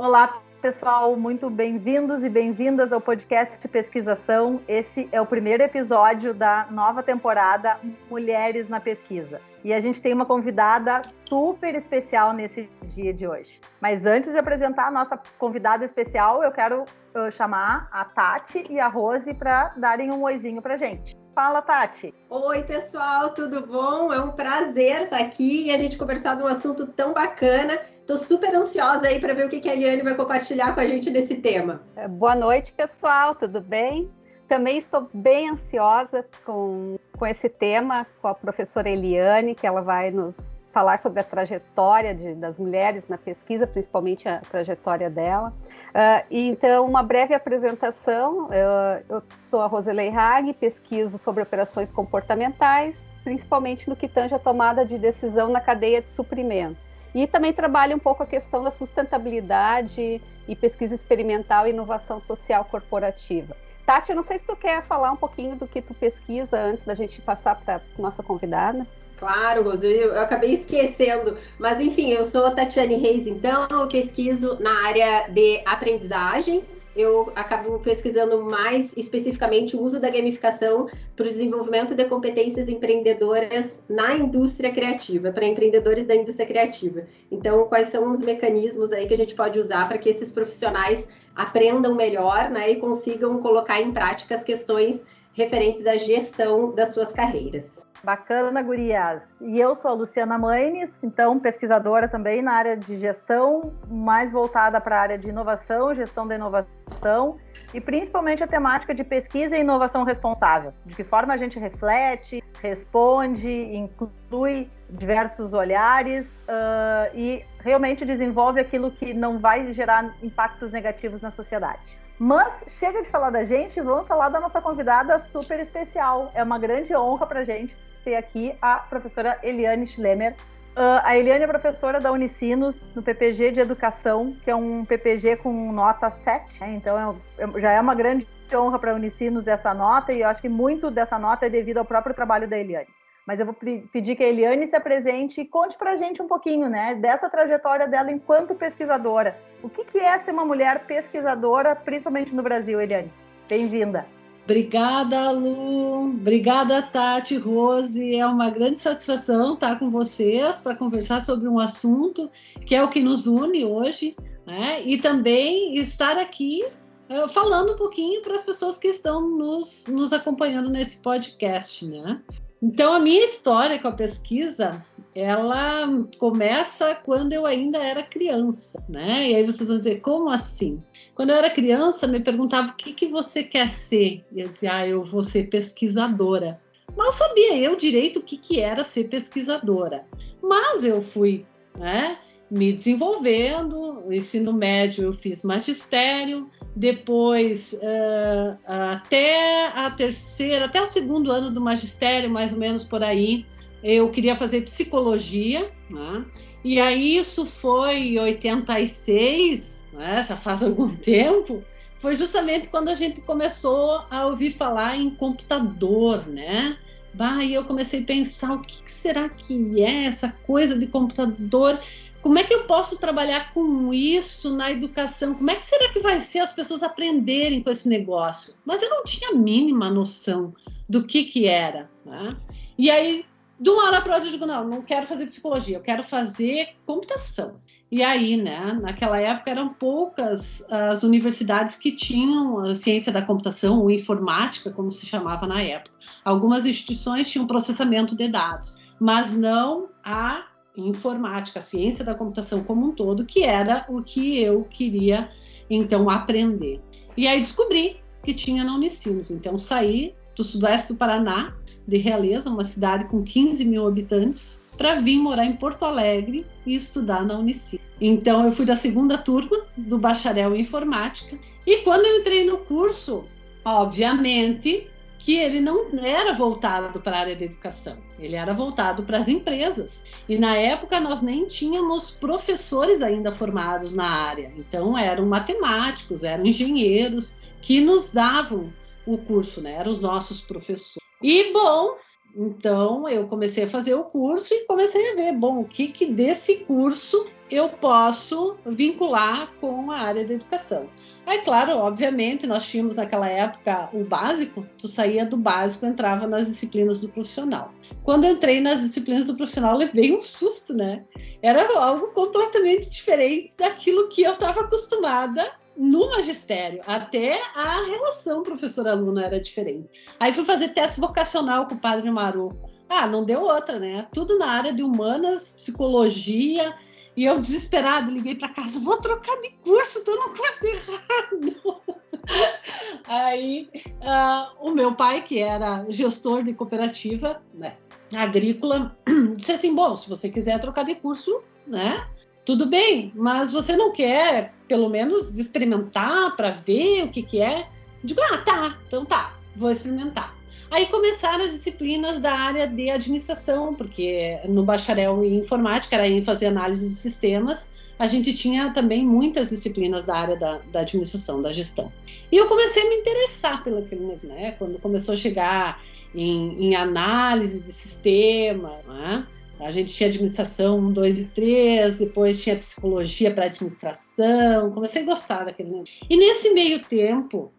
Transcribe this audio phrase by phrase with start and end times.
[0.00, 4.60] Olá, pessoal, muito bem-vindos e bem-vindas ao podcast Pesquisação.
[4.68, 9.40] Esse é o primeiro episódio da nova temporada Mulheres na Pesquisa.
[9.64, 13.58] E a gente tem uma convidada super especial nesse dia de hoje.
[13.80, 18.78] Mas antes de apresentar a nossa convidada especial, eu quero uh, chamar a Tati e
[18.78, 21.18] a Rose para darem um oizinho para gente.
[21.34, 22.14] Fala, Tati.
[22.30, 24.12] Oi, pessoal, tudo bom?
[24.12, 27.80] É um prazer estar aqui e a gente conversar de um assunto tão bacana
[28.10, 30.86] Estou super ansiosa aí para ver o que, que a Eliane vai compartilhar com a
[30.86, 31.82] gente nesse tema.
[31.94, 34.10] É, boa noite, pessoal, tudo bem?
[34.48, 40.10] Também estou bem ansiosa com, com esse tema, com a professora Eliane, que ela vai
[40.10, 40.38] nos
[40.72, 45.52] falar sobre a trajetória de, das mulheres na pesquisa, principalmente a trajetória dela.
[45.88, 48.48] Uh, então, uma breve apresentação.
[48.50, 54.38] Eu, eu sou a Roselei Hag, pesquiso sobre operações comportamentais, principalmente no que tange a
[54.38, 56.96] tomada de decisão na cadeia de suprimentos.
[57.14, 62.64] E também trabalha um pouco a questão da sustentabilidade e pesquisa experimental e inovação social
[62.64, 63.56] corporativa.
[63.86, 66.84] Tati, eu não sei se tu quer falar um pouquinho do que tu pesquisa antes
[66.84, 68.86] da gente passar para nossa convidada.
[69.18, 71.36] Claro, eu, acabei esquecendo.
[71.58, 76.64] Mas, enfim, eu sou a Tatiane Reis, então, eu pesquiso na área de aprendizagem
[76.98, 83.80] eu acabo pesquisando mais especificamente o uso da gamificação para o desenvolvimento de competências empreendedoras
[83.88, 87.06] na indústria criativa, para empreendedores da indústria criativa.
[87.30, 91.06] Então, quais são os mecanismos aí que a gente pode usar para que esses profissionais
[91.36, 95.04] aprendam melhor né, e consigam colocar em prática as questões
[95.38, 97.86] referentes à gestão das suas carreiras.
[98.02, 99.22] Bacana, gurias.
[99.40, 104.80] E eu sou a Luciana Maines, então pesquisadora também na área de gestão, mais voltada
[104.80, 107.38] para a área de inovação, gestão da inovação
[107.72, 110.72] e principalmente a temática de pesquisa e inovação responsável.
[110.84, 118.90] De que forma a gente reflete, responde, inclui diversos olhares uh, e realmente desenvolve aquilo
[118.90, 121.98] que não vai gerar impactos negativos na sociedade.
[122.18, 126.32] Mas chega de falar da gente, vamos falar da nossa convidada super especial.
[126.34, 130.34] É uma grande honra para a gente ter aqui a professora Eliane Schlemmer.
[130.76, 135.36] Uh, a Eliane é professora da Unicinos no PPG de Educação, que é um PPG
[135.36, 136.74] com nota 7, né?
[136.74, 140.28] então é, é, já é uma grande honra para a Unicinos essa nota, e eu
[140.28, 142.88] acho que muito dessa nota é devido ao próprio trabalho da Eliane.
[143.28, 143.54] Mas eu vou
[143.92, 147.28] pedir que a Eliane se apresente e conte para a gente um pouquinho, né, dessa
[147.28, 149.38] trajetória dela enquanto pesquisadora.
[149.62, 153.12] O que, que é ser uma mulher pesquisadora, principalmente no Brasil, Eliane?
[153.46, 154.06] Bem-vinda.
[154.44, 156.06] Obrigada, Lu.
[156.06, 158.16] Obrigada, Tati, Rose.
[158.16, 162.30] É uma grande satisfação estar com vocês para conversar sobre um assunto
[162.64, 164.16] que é o que nos une hoje,
[164.46, 164.80] né?
[164.82, 166.64] E também estar aqui
[167.10, 172.22] uh, falando um pouquinho para as pessoas que estão nos, nos acompanhando nesse podcast, né?
[172.60, 175.86] Então, a minha história com a pesquisa, ela
[176.18, 179.30] começa quando eu ainda era criança, né?
[179.30, 180.82] E aí vocês vão dizer, como assim?
[181.14, 184.24] Quando eu era criança, me perguntava o que, que você quer ser.
[184.32, 186.60] E eu dizia, ah, eu vou ser pesquisadora.
[186.96, 190.04] Mal sabia eu direito o que, que era ser pesquisadora.
[190.42, 191.46] Mas eu fui,
[191.78, 192.18] né?
[192.50, 194.04] me desenvolvendo.
[194.10, 201.60] Ensino médio eu fiz magistério, depois uh, até a terceira, até o segundo ano do
[201.60, 203.44] magistério, mais ou menos por aí,
[203.82, 206.24] eu queria fazer psicologia, né?
[206.64, 210.22] e aí isso foi em 86, né?
[210.22, 211.64] já faz algum tempo.
[211.98, 216.78] Foi justamente quando a gente começou a ouvir falar em computador, né?
[217.12, 221.80] Bah, e eu comecei a pensar o que será que é essa coisa de computador
[222.20, 225.34] como é que eu posso trabalhar com isso na educação?
[225.34, 228.54] Como é que será que vai ser as pessoas aprenderem com esse negócio?
[228.64, 230.54] Mas eu não tinha a mínima noção
[230.88, 231.90] do que que era.
[232.04, 232.36] Né?
[232.76, 233.24] E aí,
[233.60, 236.76] de uma hora para outra, eu digo, não, não quero fazer psicologia, eu quero fazer
[236.84, 237.60] computação.
[237.90, 243.80] E aí, né, naquela época eram poucas as universidades que tinham a ciência da computação,
[243.80, 245.96] ou informática, como se chamava na época.
[246.22, 250.44] Algumas instituições tinham processamento de dados, mas não a
[250.86, 255.30] informática, a ciência da computação como um todo, que era o que eu queria
[255.68, 256.80] então aprender.
[257.16, 259.30] E aí descobri que tinha na Unicinos.
[259.30, 261.54] Então saí do sudoeste do Paraná,
[261.86, 266.76] de Realeza, uma cidade com 15 mil habitantes, para vir morar em Porto Alegre e
[266.76, 267.84] estudar na Unicinos.
[268.00, 271.36] Então eu fui da segunda turma do bacharel em informática
[271.66, 273.24] e quando eu entrei no curso,
[273.64, 274.88] obviamente
[275.18, 279.28] que ele não era voltado para a área de educação, ele era voltado para as
[279.28, 280.04] empresas.
[280.28, 286.46] E na época nós nem tínhamos professores ainda formados na área, então eram matemáticos, eram
[286.46, 288.72] engenheiros que nos davam
[289.06, 289.74] o curso, né?
[289.74, 290.98] Eram os nossos professores.
[291.22, 291.96] E bom,
[292.34, 296.06] Então eu comecei a fazer o curso e comecei a ver, bom, o que, que
[296.06, 300.88] desse curso eu posso vincular com a área da educação.
[301.26, 306.46] Aí, claro, obviamente, nós tínhamos naquela época o básico, tu saía do básico, entrava nas
[306.46, 307.72] disciplinas do profissional.
[308.02, 311.04] Quando eu entrei nas disciplinas do profissional, levei um susto, né?
[311.42, 316.80] Era algo completamente diferente daquilo que eu estava acostumada no magistério.
[316.86, 319.88] Até a relação professor-aluno era diferente.
[320.18, 322.68] Aí fui fazer teste vocacional com o padre Maruco.
[322.88, 324.08] Ah, não deu outra, né?
[324.12, 326.74] Tudo na área de humanas, psicologia,
[327.18, 331.82] e eu, desesperado, liguei para casa: vou trocar de curso, estou no curso errado.
[333.08, 337.76] Aí, uh, o meu pai, que era gestor de cooperativa né,
[338.14, 338.96] agrícola,
[339.36, 342.06] disse assim: bom, se você quiser trocar de curso, né,
[342.48, 347.68] tudo bem, mas você não quer, pelo menos, experimentar para ver o que, que é?
[348.02, 350.34] Digo: ah, tá, então tá, vou experimentar.
[350.70, 356.46] Aí começaram as disciplinas da área de administração, porque no bacharel em informática era ênfase
[356.46, 357.68] em análise de sistemas,
[357.98, 361.92] a gente tinha também muitas disciplinas da área da, da administração, da gestão.
[362.32, 364.52] E eu comecei a me interessar pelo aquilo, né?
[364.52, 365.82] Quando começou a chegar
[366.14, 369.26] em, em análise de sistema, né?
[369.60, 374.70] A gente tinha administração 1, 2 e 3, depois tinha psicologia para administração.
[374.72, 375.94] Comecei a gostar daquele negócio.
[376.08, 377.52] E nesse meio tempo,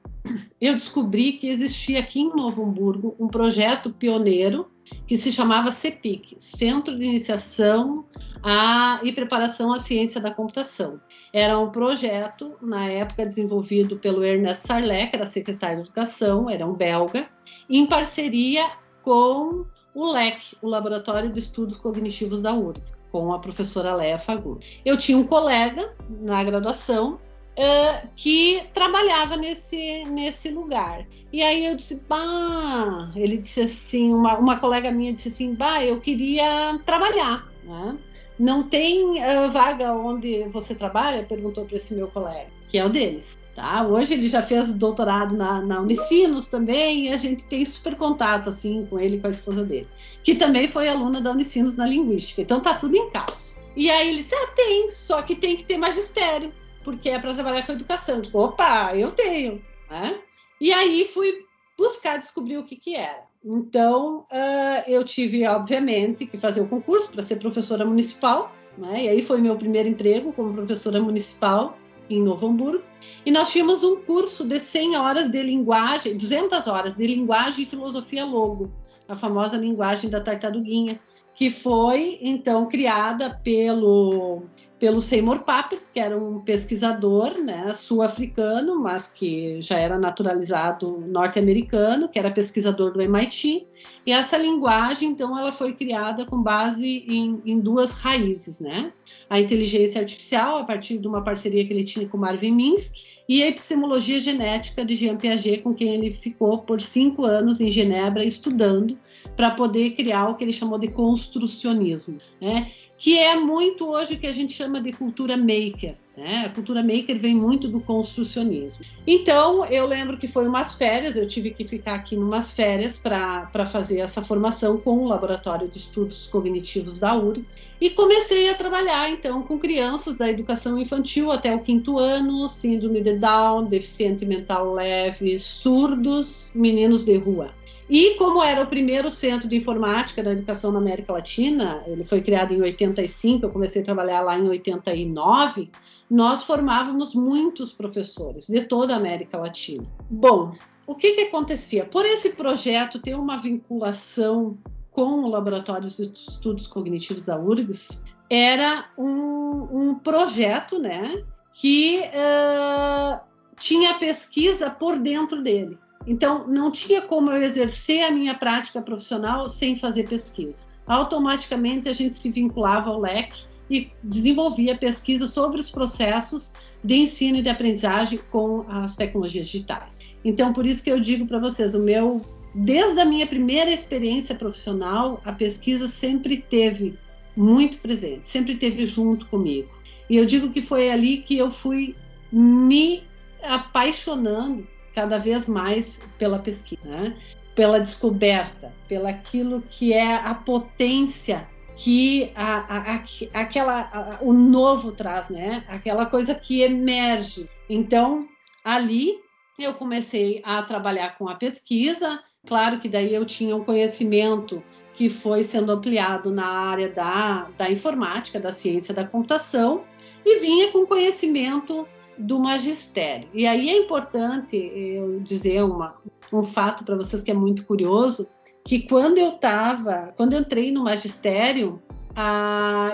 [0.60, 4.69] eu descobri que existia aqui em Novo Hamburgo um projeto pioneiro
[5.06, 8.06] que se chamava CEPIC, Centro de Iniciação
[8.42, 11.00] a, e Preparação à Ciência da Computação.
[11.31, 16.66] Era um projeto, na época, desenvolvido pelo Ernest Sarlet, que era secretário de Educação, era
[16.66, 17.30] um belga,
[17.69, 18.68] em parceria
[19.04, 24.59] com o LEC, o Laboratório de Estudos Cognitivos da URGS, com a professora Leia Fagur.
[24.86, 27.19] Eu tinha um colega na graduação
[27.59, 31.06] uh, que trabalhava nesse, nesse lugar.
[31.31, 35.83] E aí eu disse, bah, ele disse assim, uma, uma colega minha disse assim, bah,
[35.83, 37.97] eu queria trabalhar, né?
[38.38, 41.25] Não tem uh, vaga onde você trabalha?
[41.25, 43.38] Perguntou para esse meu colega, que é o deles.
[43.59, 43.85] Tá?
[43.85, 48.47] Hoje ele já fez doutorado na, na Unicinos também, e a gente tem super contato
[48.47, 49.85] assim com ele com a esposa dele,
[50.23, 52.41] que também foi aluna da Unicinos na Linguística.
[52.41, 53.53] Então tá tudo em casa.
[53.75, 56.53] E aí ele disse: ah, tem, só que tem que ter magistério
[56.85, 58.21] porque é para trabalhar com educação.
[58.31, 59.61] Opa, eu tenho.
[59.89, 60.17] Né?
[60.61, 61.45] E aí fui
[61.77, 63.23] buscar descobrir o que, que era.
[63.44, 68.56] Então, uh, eu tive, obviamente, que fazer o concurso para ser professora municipal.
[68.77, 69.03] Né?
[69.03, 71.77] E aí foi meu primeiro emprego como professora municipal
[72.09, 72.83] em Novo Hamburgo.
[73.25, 77.67] E nós tínhamos um curso de 100 horas de linguagem, 200 horas de linguagem e
[77.67, 78.71] filosofia logo,
[79.07, 81.00] a famosa linguagem da tartaruguinha,
[81.33, 84.44] que foi então criada pelo
[84.80, 92.08] pelo Seymour Papert, que era um pesquisador né, sul-africano, mas que já era naturalizado norte-americano,
[92.08, 93.68] que era pesquisador do MIT.
[94.06, 98.94] E essa linguagem, então, ela foi criada com base em, em duas raízes, né?
[99.30, 103.44] A inteligência artificial, a partir de uma parceria que ele tinha com Marvin Minsky, e
[103.44, 108.26] a epistemologia genética de Jean Piaget, com quem ele ficou por cinco anos em Genebra
[108.26, 108.98] estudando
[109.36, 112.18] para poder criar o que ele chamou de construcionismo.
[112.42, 112.72] Né?
[113.00, 115.96] Que é muito hoje o que a gente chama de cultura maker.
[116.18, 116.44] Né?
[116.46, 118.84] A cultura maker vem muito do construcionismo.
[119.07, 123.66] Então, eu lembro que foi umas férias, eu tive que ficar aqui umas férias para
[123.72, 129.10] fazer essa formação com o Laboratório de Estudos Cognitivos da URGS e comecei a trabalhar,
[129.10, 134.73] então, com crianças da educação infantil até o quinto ano, síndrome de Down, deficiente mental
[134.73, 137.54] leve, surdos, meninos de rua.
[137.90, 142.22] E como era o primeiro centro de informática da educação na América Latina, ele foi
[142.22, 145.72] criado em 85, eu comecei a trabalhar lá em 89,
[146.08, 149.88] nós formávamos muitos professores de toda a América Latina.
[150.08, 150.54] Bom,
[150.86, 151.84] o que, que acontecia?
[151.84, 154.56] Por esse projeto ter uma vinculação
[154.92, 163.19] com o Laboratório de Estudos Cognitivos da URGS, era um, um projeto né, que uh,
[163.56, 165.78] tinha pesquisa por dentro dele.
[166.07, 170.68] Então, não tinha como eu exercer a minha prática profissional sem fazer pesquisa.
[170.87, 173.33] Automaticamente, a gente se vinculava ao LEC
[173.69, 176.51] e desenvolvia pesquisa sobre os processos
[176.83, 179.99] de ensino e de aprendizagem com as tecnologias digitais.
[180.23, 182.21] Então, por isso que eu digo para vocês, o meu,
[182.56, 186.97] desde a minha primeira experiência profissional, a pesquisa sempre teve
[187.35, 189.69] muito presente, sempre teve junto comigo.
[190.09, 191.95] E eu digo que foi ali que eu fui
[192.31, 193.03] me
[193.44, 197.18] apaixonando cada vez mais pela pesquisa, né?
[197.56, 203.04] pela descoberta, pela aquilo que é a potência que a, a, a,
[203.42, 205.64] aquela o novo traz, né?
[205.68, 207.50] Aquela coisa que emerge.
[207.69, 208.28] Então
[208.64, 209.16] ali
[209.58, 215.10] eu comecei a trabalhar com a pesquisa, Claro que daí eu tinha um conhecimento que
[215.10, 219.84] foi sendo ampliado na área da, da informática, da ciência da computação,
[220.26, 221.88] e vinha com conhecimento
[222.19, 223.30] do magistério.
[223.33, 225.95] E aí é importante eu dizer uma,
[226.31, 228.28] um fato para vocês que é muito curioso,
[228.66, 231.81] que quando eu estava, quando eu entrei no magistério,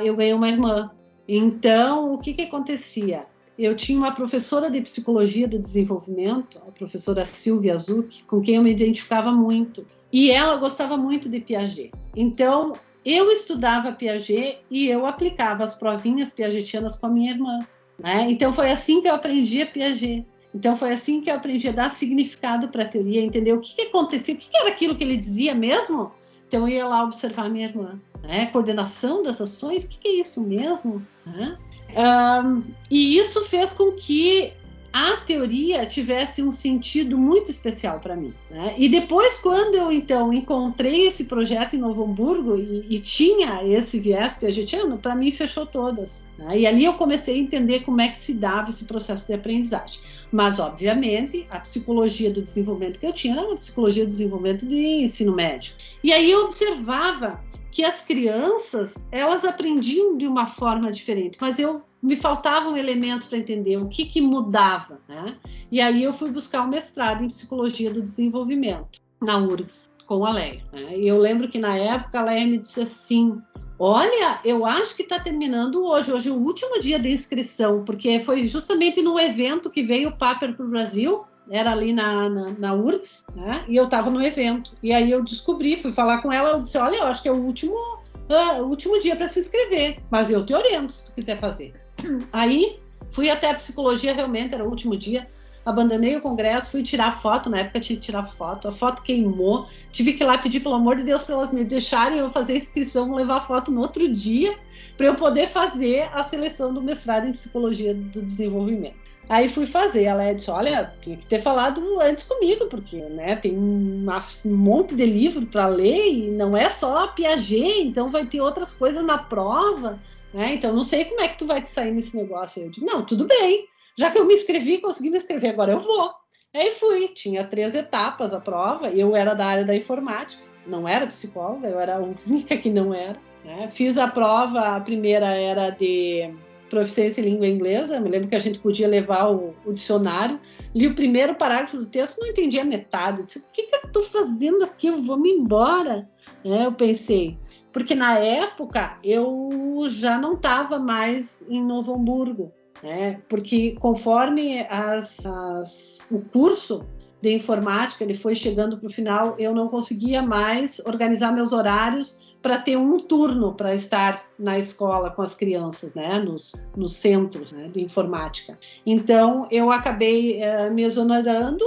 [0.04, 0.92] eu ganhei uma irmã.
[1.28, 3.26] Então, o que, que acontecia?
[3.58, 8.64] Eu tinha uma professora de psicologia do desenvolvimento, a professora Silvia Azuki, com quem eu
[8.64, 9.88] me identificava muito.
[10.12, 11.92] E ela gostava muito de Piaget.
[12.16, 17.60] Então, eu estudava Piaget e eu aplicava as provinhas piagetianas com a minha irmã.
[18.00, 18.32] Né?
[18.32, 20.26] Então, foi assim que eu aprendi a Piaget.
[20.54, 23.76] Então, foi assim que eu aprendi a dar significado para a teoria, entender o que,
[23.76, 26.12] que acontecia, o que, que era aquilo que ele dizia mesmo.
[26.48, 28.00] Então, eu ia lá observar a minha irmã.
[28.24, 28.48] Né?
[28.48, 31.06] Coordenação das ações, o que, que é isso mesmo?
[31.26, 31.58] Né?
[31.96, 34.54] Um, e isso fez com que
[34.96, 38.34] a teoria tivesse um sentido muito especial para mim.
[38.50, 38.76] Né?
[38.78, 44.00] E depois, quando eu então encontrei esse projeto em Novo Hamburgo e, e tinha esse
[44.00, 46.26] viés piagetiano, para mim fechou todas.
[46.38, 46.60] Né?
[46.60, 50.00] E ali eu comecei a entender como é que se dava esse processo de aprendizagem.
[50.32, 54.78] Mas, obviamente, a psicologia do desenvolvimento que eu tinha era uma psicologia do desenvolvimento de
[54.78, 55.74] ensino médio.
[56.02, 61.82] E aí eu observava que as crianças elas aprendiam de uma forma diferente, mas eu
[62.06, 65.36] me faltavam elementos para entender o que, que mudava, né?
[65.72, 70.32] E aí eu fui buscar um mestrado em psicologia do desenvolvimento na URGS com a
[70.32, 70.64] Leia.
[70.72, 71.00] Né?
[71.00, 73.42] E eu lembro que na época a Leia me disse assim:
[73.80, 76.14] Olha, eu acho que está terminando hoje.
[76.14, 80.16] Hoje é o último dia de inscrição, porque foi justamente no evento que veio o
[80.16, 81.26] Paper para o Brasil.
[81.50, 83.66] Era ali na, na, na URGS, né?
[83.68, 84.74] E eu estava no evento.
[84.82, 87.32] E aí eu descobri, fui falar com ela, ela disse: Olha, eu acho que é
[87.32, 91.40] o último, uh, último dia para se inscrever, mas eu te oriento se tu quiser
[91.40, 91.85] fazer.
[92.32, 92.80] Aí
[93.12, 95.28] fui até a psicologia, realmente era o último dia.
[95.66, 97.50] Abandonei o congresso, fui tirar foto.
[97.50, 99.68] Na época tinha que tirar foto, a foto queimou.
[99.92, 102.54] Tive que ir lá pedir, pelo amor de Deus, para elas me deixarem eu fazer
[102.54, 104.56] a inscrição, levar foto no outro dia,
[104.96, 109.06] para eu poder fazer a seleção do mestrado em psicologia do desenvolvimento.
[109.28, 110.04] Aí fui fazer.
[110.04, 114.06] Ela disse: Olha, tinha que ter falado antes comigo, porque né, tem um,
[114.46, 118.40] um monte de livro para ler e não é só a Piaget, então vai ter
[118.40, 120.00] outras coisas na prova.
[120.36, 120.56] Né?
[120.56, 122.62] Então, não sei como é que tu vai te sair nesse negócio.
[122.62, 123.66] Eu digo, não, tudo bem.
[123.98, 126.12] Já que eu me inscrevi, consegui me inscrever, agora eu vou.
[126.54, 131.08] Aí fui, tinha três etapas a prova, eu era da área da informática, não era
[131.08, 133.18] psicóloga, eu era a única que não era.
[133.46, 133.70] Né?
[133.72, 136.34] Fiz a prova, a primeira era de
[136.70, 140.38] proficiência em língua inglesa, me lembro que a gente podia levar o, o dicionário,
[140.74, 144.04] li o primeiro parágrafo do texto, não entendia metade, disse, o que, que eu estou
[144.04, 146.10] fazendo aqui, eu vou me embora.
[146.44, 147.38] É, eu pensei,
[147.76, 153.20] porque na época eu já não estava mais em Novo Hamburgo, né?
[153.28, 156.86] Porque conforme as, as, o curso
[157.22, 162.18] de informática ele foi chegando para o final, eu não conseguia mais organizar meus horários
[162.42, 167.52] para ter um turno para estar na escola com as crianças, né, nos, nos centros
[167.52, 168.58] né, de informática.
[168.86, 171.66] Então eu acabei eh, me exonerando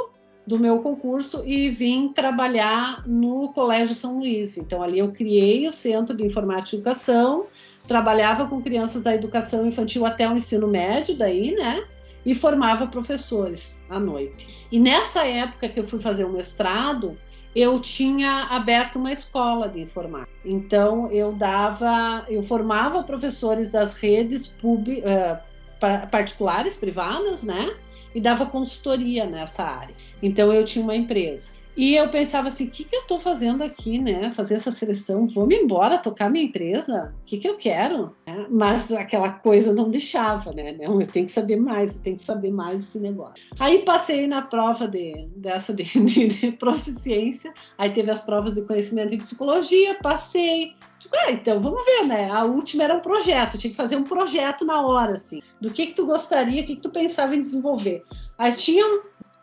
[0.49, 4.57] do meu concurso e vim trabalhar no Colégio São Luís.
[4.57, 7.45] Então, ali eu criei o Centro de Informática e Educação,
[7.87, 11.85] trabalhava com crianças da educação infantil até o ensino médio, daí, né?
[12.25, 14.67] E formava professores à noite.
[14.73, 17.17] E nessa época que eu fui fazer o mestrado,
[17.55, 20.33] eu tinha aberto uma escola de informática.
[20.47, 27.71] Então, eu dava, eu formava professores das redes pub, uh, particulares, privadas, né?
[28.15, 29.95] e dava consultoria nessa área.
[30.23, 31.59] Então eu tinha uma empresa.
[31.79, 34.33] E eu pensava assim, o que, que eu estou fazendo aqui, né?
[34.33, 38.17] Fazer essa seleção, vou-me embora, tocar minha empresa, o que, que eu quero?
[38.27, 40.73] É, mas aquela coisa não deixava, né?
[40.73, 43.37] Não, eu tenho que saber mais, eu tenho que saber mais desse negócio.
[43.61, 48.63] Aí passei na prova de, dessa de, de, de proficiência, aí teve as provas de
[48.63, 50.75] conhecimento em psicologia, passei,
[51.15, 52.29] é, então vamos ver, né?
[52.29, 55.41] A última era um projeto, tinha que fazer um projeto na hora, assim.
[55.61, 58.03] Do que que tu gostaria, o que que tu pensava em desenvolver.
[58.37, 58.85] Aí tinha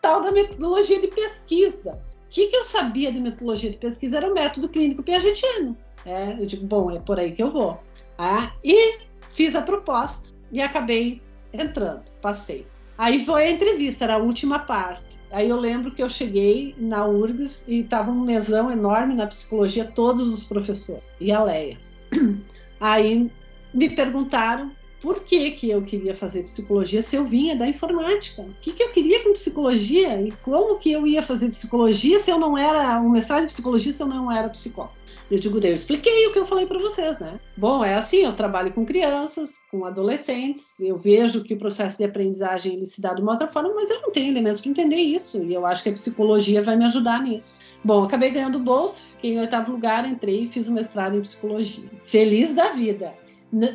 [0.06, 1.94] tal da metodologia de pesquisa.
[1.94, 5.76] O que que eu sabia de metodologia de pesquisa era o método clínico piagetiano.
[6.06, 7.80] É, eu digo, bom, é por aí que eu vou.
[8.16, 9.00] Ah, e
[9.32, 12.68] fiz a proposta e acabei entrando, passei.
[13.00, 15.04] Aí foi a entrevista, era a última parte.
[15.32, 19.86] Aí eu lembro que eu cheguei na URGS e estava um mesão enorme na psicologia,
[19.86, 21.80] todos os professores, e a Leia.
[22.80, 23.32] Aí
[23.74, 24.72] me perguntaram
[25.06, 28.42] por que, que eu queria fazer psicologia se eu vinha da informática?
[28.42, 32.32] O que, que eu queria com psicologia e como que eu ia fazer psicologia se
[32.32, 34.96] eu não era um mestrado em psicologia se eu não era psicóloga?
[35.30, 37.40] Eu digo, eu expliquei o que eu falei para vocês, né?
[37.56, 42.04] Bom, é assim, eu trabalho com crianças, com adolescentes, eu vejo que o processo de
[42.04, 44.96] aprendizagem ele se dá de uma outra forma, mas eu não tenho elementos para entender
[44.96, 47.60] isso, e eu acho que a psicologia vai me ajudar nisso.
[47.84, 51.86] Bom, acabei ganhando bolsa, fiquei em oitavo lugar, entrei e fiz o mestrado em psicologia.
[52.04, 53.14] Feliz da vida.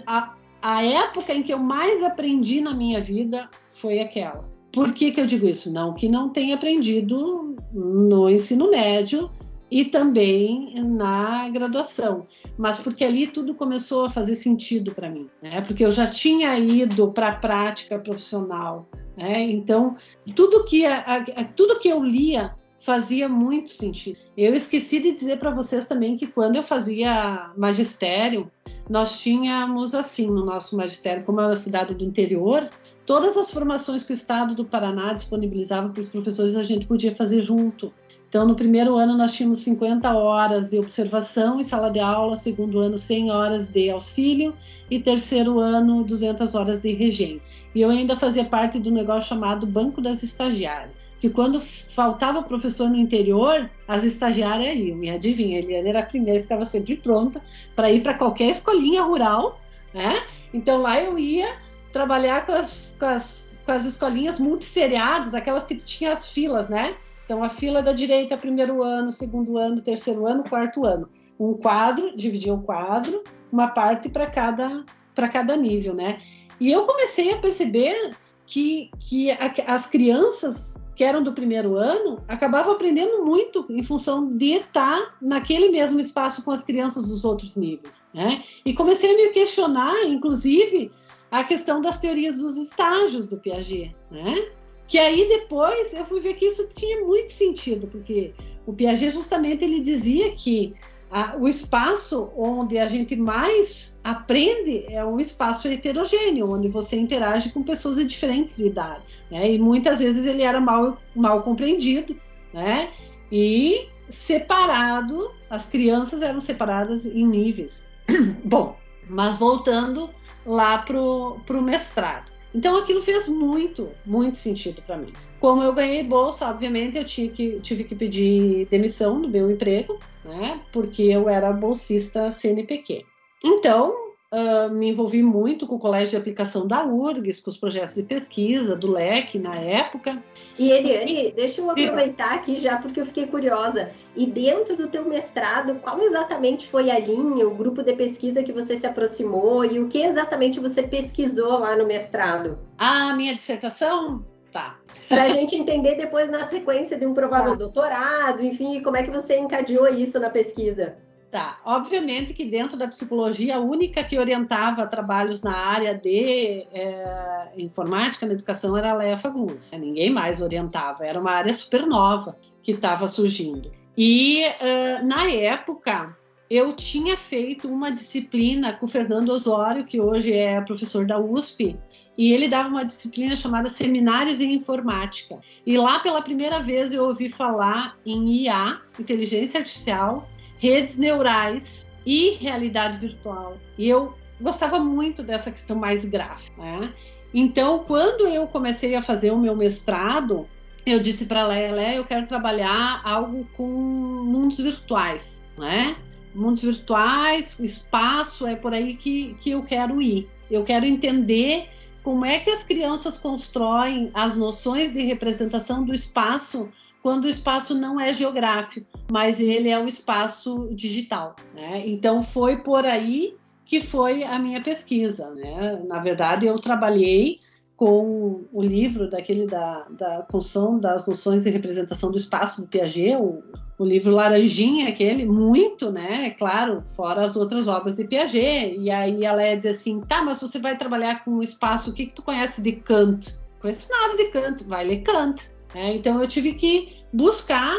[0.07, 4.49] A, a época em que eu mais aprendi na minha vida foi aquela.
[4.73, 5.73] Por que, que eu digo isso?
[5.73, 9.31] Não que não tenha aprendido no ensino médio,
[9.71, 12.27] e também na graduação,
[12.59, 15.61] mas porque ali tudo começou a fazer sentido para mim, né?
[15.61, 19.43] Porque eu já tinha ido para a prática profissional, né?
[19.43, 19.97] Então
[20.35, 24.19] tudo que a, a, tudo que eu lia fazia muito sentido.
[24.37, 28.51] Eu esqueci de dizer para vocês também que quando eu fazia magistério,
[28.91, 32.69] nós tínhamos assim no nosso magistério, como é uma cidade do interior,
[33.07, 37.15] todas as formações que o Estado do Paraná disponibilizava para os professores a gente podia
[37.15, 37.93] fazer junto.
[38.29, 42.81] Então, no primeiro ano, nós tínhamos 50 horas de observação em sala de aula, segundo
[42.81, 44.55] ano, 100 horas de auxílio,
[44.91, 47.57] e terceiro ano, 200 horas de regência.
[47.73, 52.89] E eu ainda fazia parte do negócio chamado Banco das Estagiárias, que quando faltava professor
[52.89, 55.05] no interior, as estagiárias iam.
[55.05, 57.43] E adivinha, a Eliane era a primeira que estava sempre pronta
[57.77, 59.61] para ir para qualquer escolinha rural,
[59.93, 60.23] né?
[60.53, 61.55] Então, lá eu ia
[61.93, 66.97] trabalhar com as, com as, com as escolinhas multisseriadas, aquelas que tinham as filas, né?
[67.25, 71.09] Então, a fila da direita, primeiro ano, segundo ano, terceiro ano, quarto ano.
[71.39, 73.23] Um quadro, dividia o quadro,
[73.53, 74.85] uma parte para cada,
[75.15, 76.21] cada nível, né?
[76.59, 78.11] E eu comecei a perceber
[78.51, 84.29] que, que a, as crianças que eram do primeiro ano acabavam aprendendo muito em função
[84.29, 87.95] de estar naquele mesmo espaço com as crianças dos outros níveis.
[88.13, 88.43] Né?
[88.67, 90.91] E comecei a me questionar, inclusive,
[91.31, 93.95] a questão das teorias dos estágios do Piaget.
[94.11, 94.51] Né?
[94.89, 98.35] Que aí depois eu fui ver que isso tinha muito sentido, porque
[98.67, 100.75] o Piaget justamente ele dizia que
[101.11, 107.51] a, o espaço onde a gente mais aprende é um espaço heterogêneo, onde você interage
[107.51, 109.13] com pessoas de diferentes idades.
[109.31, 109.55] Né?
[109.55, 112.17] E muitas vezes ele era mal, mal compreendido,
[112.55, 112.91] né?
[113.31, 117.87] E separado, as crianças eram separadas em níveis.
[118.45, 118.77] Bom,
[119.09, 120.11] mas voltando
[120.47, 122.31] lá para o mestrado.
[122.55, 125.13] Então aquilo fez muito, muito sentido para mim.
[125.39, 129.99] Como eu ganhei bolsa, obviamente eu tive que, tive que pedir demissão do meu emprego,
[130.25, 130.61] né?
[130.73, 133.07] Porque eu era bolsista CNPq.
[133.43, 137.95] Então, uh, me envolvi muito com o colégio de aplicação da URGS, com os projetos
[137.95, 140.23] de pesquisa do LEC na época.
[140.59, 143.91] E Eliane, deixa eu aproveitar aqui já porque eu fiquei curiosa.
[144.17, 148.53] E dentro do teu mestrado, qual exatamente foi a linha, o grupo de pesquisa que
[148.53, 152.59] você se aproximou e o que exatamente você pesquisou lá no mestrado?
[152.79, 154.81] A minha dissertação Tá.
[155.09, 157.59] Para a gente entender depois na sequência de um provável tá.
[157.59, 160.97] doutorado, enfim, como é que você encadeou isso na pesquisa?
[161.31, 167.53] Tá, obviamente que dentro da psicologia, a única que orientava trabalhos na área de é,
[167.57, 169.71] informática na educação era a Leia Fagundes.
[169.73, 173.71] Ninguém mais orientava, era uma área super nova que estava surgindo.
[173.97, 176.17] E uh, na época,
[176.51, 181.79] eu tinha feito uma disciplina com o Fernando Osório, que hoje é professor da USP,
[182.19, 185.39] e ele dava uma disciplina chamada Seminários em Informática.
[185.65, 190.29] E lá, pela primeira vez, eu ouvi falar em IA, inteligência artificial,
[190.61, 193.57] redes neurais e realidade virtual.
[193.77, 196.63] E eu gostava muito dessa questão mais gráfica.
[196.63, 196.95] Né?
[197.33, 200.47] Então, quando eu comecei a fazer o meu mestrado,
[200.85, 205.97] eu disse para a Léa, eu quero trabalhar algo com mundos virtuais, né?
[206.35, 210.29] Mundos virtuais, espaço, é por aí que, que eu quero ir.
[210.51, 211.69] Eu quero entender
[212.03, 216.69] como é que as crianças constroem as noções de representação do espaço
[217.03, 221.35] quando o espaço não é geográfico, mas ele é um espaço digital.
[221.55, 221.83] Né?
[221.87, 225.31] Então foi por aí que foi a minha pesquisa.
[225.31, 225.83] Né?
[225.87, 227.41] Na verdade, eu trabalhei
[227.77, 233.17] com o livro daquele da, da construção das noções de representação do espaço do Piaget,
[233.17, 233.43] o,
[233.79, 236.27] o livro Laranjinha, aquele, muito, né?
[236.27, 238.77] É claro, fora as outras obras de Piaget.
[238.79, 241.95] E aí ela ia dizer assim: tá, mas você vai trabalhar com o espaço, o
[241.95, 243.31] que, que tu conhece de Kant?
[243.31, 245.51] Não conheço nada de Kant, vai ler Kant.
[245.75, 247.77] É, então eu tive que buscar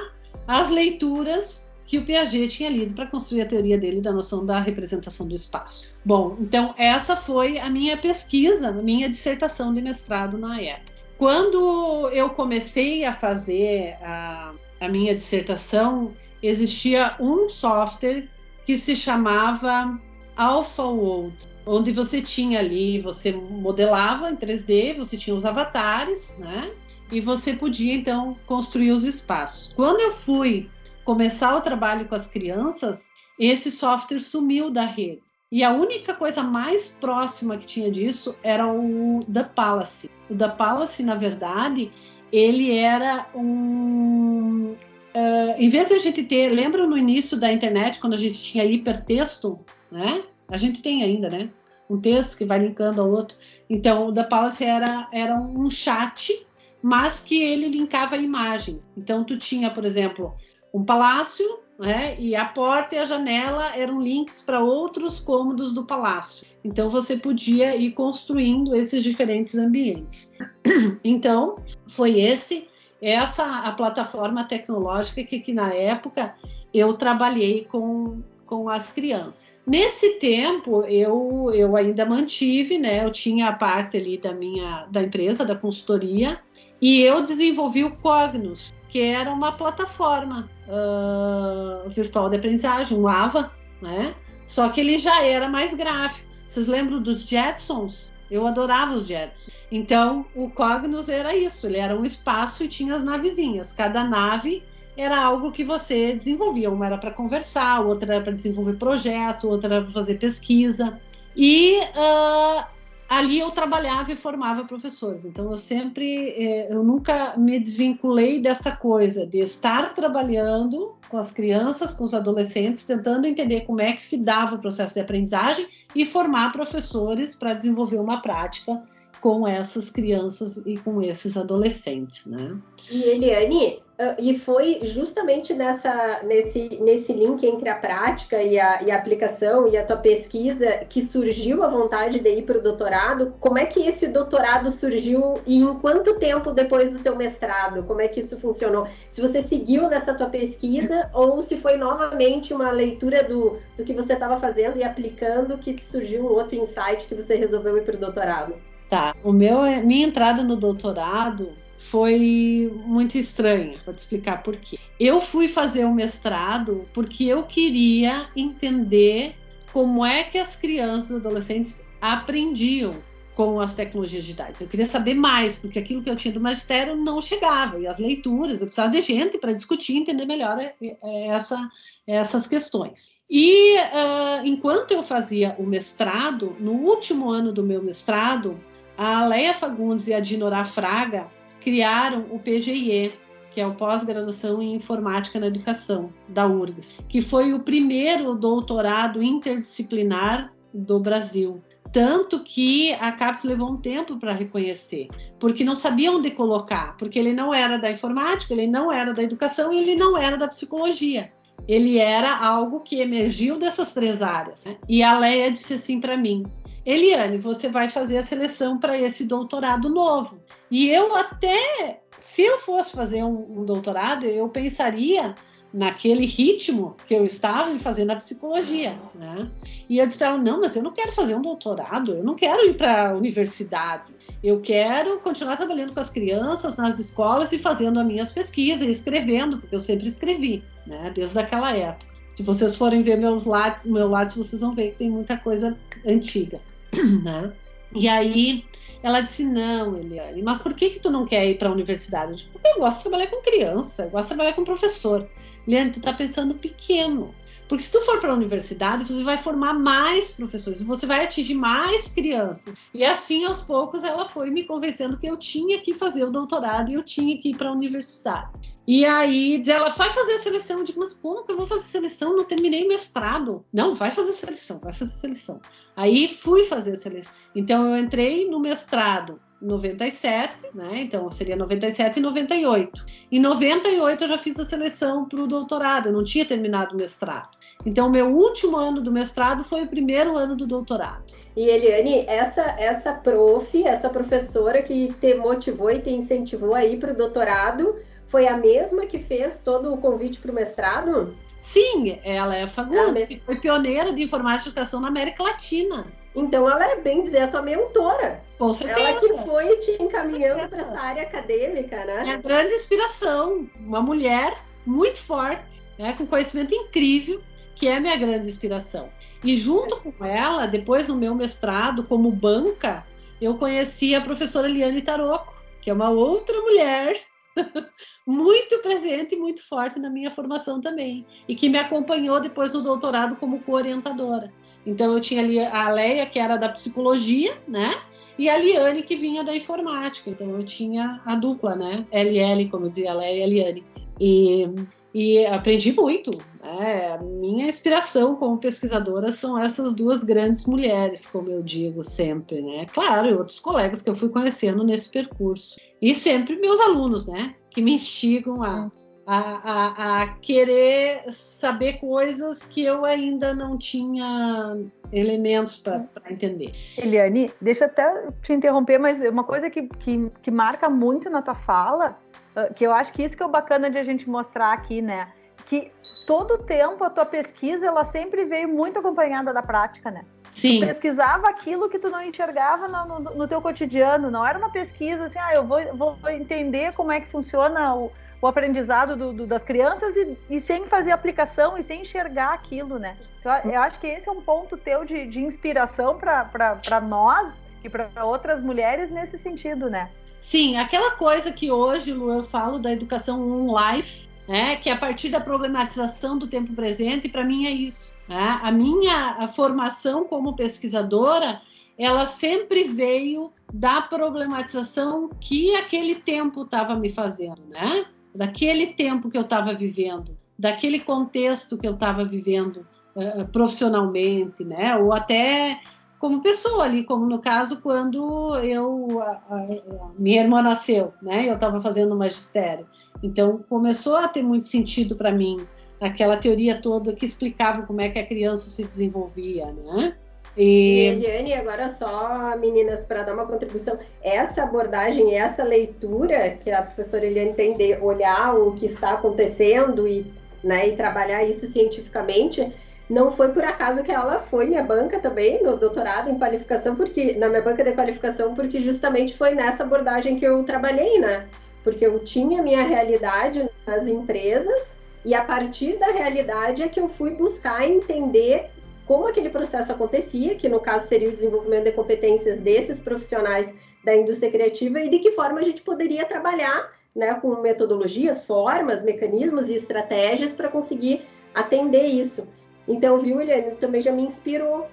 [0.48, 4.62] as leituras que o Piaget tinha lido para construir a teoria dele da noção da
[4.62, 5.86] representação do espaço.
[6.06, 10.92] Bom, então essa foi a minha pesquisa, a minha dissertação de mestrado na época.
[11.18, 18.28] Quando eu comecei a fazer a, a minha dissertação, existia um software
[18.66, 20.00] que se chamava
[20.36, 26.72] Alpha World, onde você tinha ali, você modelava em 3D, você tinha os avatares, né?
[27.12, 29.74] E você podia então construir os espaços.
[29.76, 30.70] Quando eu fui
[31.04, 35.22] começar o trabalho com as crianças, esse software sumiu da rede.
[35.52, 40.10] E a única coisa mais próxima que tinha disso era o The Palace.
[40.30, 41.92] O The Palace, na verdade,
[42.32, 44.74] ele era um.
[45.14, 46.50] Uh, em vez de a gente ter.
[46.50, 49.60] Lembra no início da internet, quando a gente tinha hipertexto,
[49.92, 50.24] né?
[50.48, 51.50] A gente tem ainda, né?
[51.90, 53.36] Um texto que vai linkando ao outro.
[53.70, 56.48] Então, o The Palace era, era um chat,
[56.82, 58.90] mas que ele linkava imagens.
[58.98, 60.36] Então, tu tinha, por exemplo,
[60.74, 62.16] um palácio né?
[62.20, 66.46] E a porta e a janela eram links para outros cômodos do palácio.
[66.64, 70.32] Então você podia ir construindo esses diferentes ambientes.
[71.04, 72.68] Então foi esse
[73.02, 76.36] essa a plataforma tecnológica que, que na época
[76.72, 79.48] eu trabalhei com, com as crianças.
[79.66, 83.04] Nesse tempo eu, eu ainda mantive, né?
[83.04, 86.40] Eu tinha a parte ali da minha da empresa da consultoria
[86.82, 93.52] e eu desenvolvi o Cognos, que era uma plataforma uh, virtual de aprendizagem, um AVA,
[93.82, 94.16] né?
[94.48, 96.28] Só que ele já era mais gráfico.
[96.48, 98.12] Vocês lembram dos Jetsons?
[98.30, 99.54] Eu adorava os Jetsons.
[99.72, 103.72] Então, o Cognos era isso, ele era um espaço e tinha as navezinhas.
[103.72, 104.64] Cada nave
[104.98, 106.72] era algo que você desenvolvia.
[106.72, 111.00] Uma era para conversar, outra era para desenvolver projeto, outra era para fazer pesquisa.
[111.36, 112.66] E uh,
[113.12, 115.26] ali eu trabalhava e formava professores.
[115.26, 121.30] Então eu sempre, é, eu nunca me desvinculei desta coisa de estar trabalhando com as
[121.30, 125.68] crianças, com os adolescentes, tentando entender como é que se dava o processo de aprendizagem
[125.94, 128.82] e formar professores para desenvolver uma prática
[129.20, 132.58] com essas crianças e com esses adolescentes, né?
[132.90, 138.82] E Eliane, ah, e foi justamente nessa, nesse, nesse link entre a prática e a,
[138.82, 142.62] e a aplicação e a tua pesquisa que surgiu a vontade de ir para o
[142.62, 143.36] doutorado.
[143.40, 147.84] Como é que esse doutorado surgiu e em quanto tempo depois do teu mestrado?
[147.84, 148.88] Como é que isso funcionou?
[149.12, 153.94] Se você seguiu nessa tua pesquisa ou se foi novamente uma leitura do, do que
[153.94, 157.96] você estava fazendo e aplicando que surgiu um outro insight que você resolveu ir para
[157.96, 158.71] o doutorado?
[158.92, 163.80] Tá, o meu, minha entrada no doutorado foi muito estranha.
[163.86, 164.78] Vou te explicar por quê.
[165.00, 169.34] Eu fui fazer o mestrado porque eu queria entender
[169.72, 172.92] como é que as crianças e adolescentes aprendiam
[173.34, 174.60] com as tecnologias digitais.
[174.60, 177.98] Eu queria saber mais, porque aquilo que eu tinha do magistério não chegava, e as
[177.98, 181.70] leituras, eu precisava de gente para discutir, entender melhor é, é, essa,
[182.06, 183.10] essas questões.
[183.30, 188.60] E uh, enquanto eu fazia o mestrado, no último ano do meu mestrado,
[189.02, 191.28] a Leia Fagundes e a Dinorá Fraga
[191.60, 193.12] criaram o PGIE,
[193.50, 199.24] que é o Pós-Graduação em Informática na Educação, da URGS, que foi o primeiro doutorado
[199.24, 201.64] interdisciplinar do Brasil.
[201.92, 205.10] Tanto que a CAPES levou um tempo para reconhecer,
[205.40, 209.24] porque não sabiam onde colocar, porque ele não era da informática, ele não era da
[209.24, 211.34] educação e ele não era da psicologia.
[211.68, 214.66] Ele era algo que emergiu dessas três áreas.
[214.66, 214.78] Né?
[214.88, 216.44] E a Leia disse assim para mim:
[216.86, 220.42] Eliane, você vai fazer a seleção para esse doutorado novo.
[220.70, 225.36] E eu até, se eu fosse fazer um, um, doutorado, eu pensaria
[225.72, 229.50] naquele ritmo que eu estava em fazer na psicologia, né?
[229.88, 232.36] E eu disse para ela, não, mas eu não quero fazer um doutorado, eu não
[232.36, 234.12] quero ir para a universidade,
[234.44, 239.60] eu quero continuar trabalhando com as crianças nas escolas e fazendo as minhas pesquisas, escrevendo,
[239.60, 241.12] porque eu sempre escrevi, né?
[241.16, 242.12] Desde aquela época.
[242.34, 245.78] Se vocês forem ver meus lados, meu lado, vocês vão ver que tem muita coisa
[246.06, 246.60] antiga.
[247.24, 247.54] né?
[247.94, 248.66] E aí
[249.04, 252.32] ela disse: Não, Eliane, mas por que, que tu não quer ir para a universidade?
[252.32, 255.28] Eu disse, Porque eu gosto de trabalhar com criança, eu gosto de trabalhar com professor.
[255.68, 257.34] Eliane, tu está pensando pequeno.
[257.72, 261.54] Porque se tu for para a universidade, você vai formar mais professores, você vai atingir
[261.54, 262.76] mais crianças.
[262.94, 266.92] E assim, aos poucos, ela foi me convencendo que eu tinha que fazer o doutorado
[266.92, 268.76] e eu tinha que ir para a universidade.
[268.86, 270.80] E aí diz ela, vai fazer a seleção.
[270.80, 272.36] Eu digo, mas como que eu vou fazer seleção?
[272.36, 273.64] Não terminei mestrado.
[273.72, 275.62] Não, vai fazer seleção, vai fazer seleção.
[275.96, 277.36] Aí fui fazer a seleção.
[277.56, 281.04] Então eu entrei no mestrado 97, né?
[281.04, 283.06] Então seria 97 e 98.
[283.32, 286.98] Em 98 eu já fiz a seleção para o doutorado, eu não tinha terminado o
[286.98, 287.61] mestrado.
[287.86, 291.24] Então o meu último ano do mestrado foi o primeiro ano do doutorado.
[291.56, 296.98] E Eliane, essa essa prof, essa professora que te motivou e te incentivou a ir
[297.00, 297.96] para o doutorado,
[298.28, 301.36] foi a mesma que fez todo o convite para o mestrado?
[301.62, 306.08] Sim, ela é a Fagundes, que foi pioneira de informática e educação na América Latina.
[306.36, 308.42] Então ela é bem dizer a tua mentora.
[308.58, 309.10] Com certeza.
[309.10, 312.30] Ela que foi te encaminhando para essa área acadêmica, né?
[312.30, 317.42] É a grande inspiração, uma mulher muito forte, né, com conhecimento incrível,
[317.82, 319.10] que é minha grande inspiração.
[319.44, 323.04] E junto com ela, depois no meu mestrado, como banca,
[323.42, 327.20] eu conheci a professora Eliane Taroco, que é uma outra mulher
[328.24, 332.84] muito presente e muito forte na minha formação também, e que me acompanhou depois no
[332.84, 334.54] doutorado como co-orientadora.
[334.86, 338.00] Então eu tinha ali a Leia, que era da psicologia, né?
[338.38, 340.30] E a Liane, que vinha da informática.
[340.30, 342.06] Então eu tinha a dupla, né?
[342.12, 343.84] LL, como dizia a Leia e a Liane.
[344.20, 344.70] E,
[345.14, 346.32] e aprendi muito.
[346.62, 347.18] Né?
[347.20, 352.86] Minha inspiração como pesquisadora são essas duas grandes mulheres, como eu digo sempre, né?
[352.86, 355.76] Claro, e outros colegas que eu fui conhecendo nesse percurso.
[356.02, 357.56] E sempre meus alunos, né?
[357.70, 358.92] Que me instigam a,
[359.32, 364.78] a, a, a, querer saber coisas que eu ainda não tinha
[365.10, 366.76] elementos para entender.
[366.98, 371.56] Eliane, deixa até te interromper, mas uma coisa que, que, que marca muito na tua
[371.56, 372.20] fala,
[372.54, 375.02] ah, que eu acho que isso que é o bacana de a gente mostrar aqui,
[375.02, 375.30] né?
[375.66, 375.90] Que
[376.28, 380.26] todo tempo a tua pesquisa ela sempre veio muito acompanhada da prática, né?
[380.50, 380.82] Sim.
[380.82, 384.70] Tu pesquisava aquilo que tu não enxergava no, no, no, teu cotidiano, não era uma
[384.70, 389.32] pesquisa assim, ah, eu vou, vou entender como é que funciona o, o aprendizado do,
[389.32, 393.16] do, das crianças e, e, sem fazer aplicação e sem enxergar aquilo, né?
[393.40, 397.90] Então, eu acho que esse é um ponto teu de, de inspiração para nós e
[397.90, 400.10] para outras mulheres nesse sentido, né?
[400.40, 404.94] Sim, aquela coisa que hoje, Lu, eu falo da educação on life, né, que é
[404.94, 408.12] a partir da problematização do tempo presente, para mim é isso.
[408.28, 408.60] Né?
[408.64, 411.62] A minha a formação como pesquisadora,
[411.96, 418.06] ela sempre veio da problematização que aquele tempo estava me fazendo, né?
[418.34, 424.96] Daquele tempo que eu estava vivendo, daquele contexto que eu estava vivendo uh, profissionalmente, né?
[424.98, 425.80] Ou até
[426.20, 431.50] como pessoa ali, como no caso quando eu a, a, a minha irmã nasceu, né?
[431.50, 432.88] Eu estava fazendo magistério,
[433.24, 435.58] então começou a ter muito sentido para mim
[436.00, 440.16] aquela teoria toda que explicava como é que a criança se desenvolvia, né?
[440.58, 441.08] E...
[441.08, 447.26] Eliane, agora só, meninas, para dar uma contribuição, essa abordagem, essa leitura que a professora
[447.26, 450.26] Eliane tem de olhar o que está acontecendo e,
[450.64, 452.72] né, e trabalhar isso cientificamente,
[453.10, 457.34] não foi por acaso que ela foi minha banca também no doutorado em qualificação, porque
[457.34, 461.46] na minha banca de qualificação, porque justamente foi nessa abordagem que eu trabalhei, né?
[461.84, 467.10] Porque eu tinha minha realidade nas empresas e a partir da realidade é que eu
[467.10, 468.70] fui buscar entender
[469.12, 474.16] como aquele processo acontecia, que no caso seria o desenvolvimento de competências desses profissionais da
[474.16, 479.68] indústria criativa e de que forma a gente poderia trabalhar, né, com metodologias, formas, mecanismos
[479.68, 482.48] e estratégias para conseguir atender isso.
[482.88, 484.88] Então, viu, Eliane, também já me inspirou.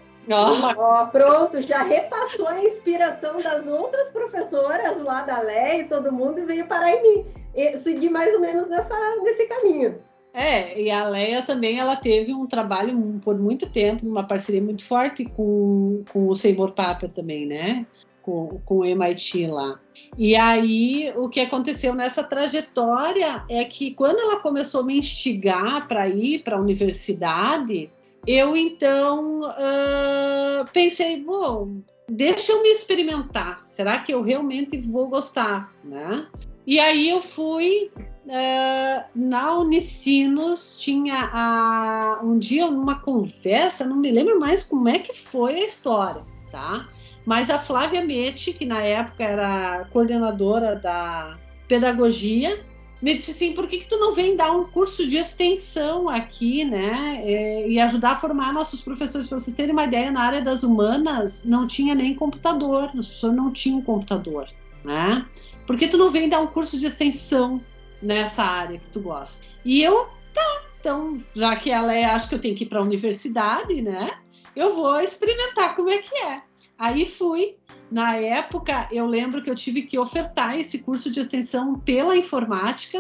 [0.77, 6.41] Oh, pronto, já repassou a inspiração das outras professoras lá da Lé e todo mundo
[6.41, 7.27] e veio parar em mim.
[7.55, 10.03] E segui mais ou menos nessa, nesse caminho.
[10.39, 14.85] É, e a Leia também ela teve um trabalho por muito tempo, uma parceria muito
[14.85, 17.85] forte com, com o Seymour Papert também, né?
[18.23, 19.81] Com, com o MIT lá.
[20.17, 25.89] E aí, o que aconteceu nessa trajetória é que quando ela começou a me instigar
[25.89, 27.91] para ir para a universidade,
[28.25, 33.65] eu então uh, pensei, bom, deixa eu me experimentar.
[33.65, 36.29] Será que eu realmente vou gostar, né?
[36.65, 37.91] E aí eu fui
[38.29, 44.99] uh, na Unicinos, tinha a, um dia uma conversa, não me lembro mais como é
[44.99, 46.87] que foi a história, tá?
[47.25, 51.37] Mas a Flávia Mete, que na época era coordenadora da
[51.67, 52.65] pedagogia,
[53.01, 56.65] me disse assim, por que, que tu não vem dar um curso de extensão aqui,
[56.65, 57.21] né?
[57.23, 59.29] É, e ajudar a formar nossos professores.
[59.29, 63.35] Para vocês terem uma ideia, na área das humanas não tinha nem computador, as pessoas
[63.35, 64.49] não tinham computador,
[64.85, 65.25] né?
[65.67, 67.63] Por que tu não vem dar um curso de extensão
[68.03, 69.45] nessa área que tu gosta?
[69.65, 72.79] E eu, tá, então, já que ela é, acho que eu tenho que ir para
[72.79, 74.11] a universidade, né?
[74.55, 76.43] Eu vou experimentar como é que é.
[76.79, 77.57] Aí fui.
[77.91, 82.99] Na época, eu lembro que eu tive que ofertar esse curso de extensão pela informática,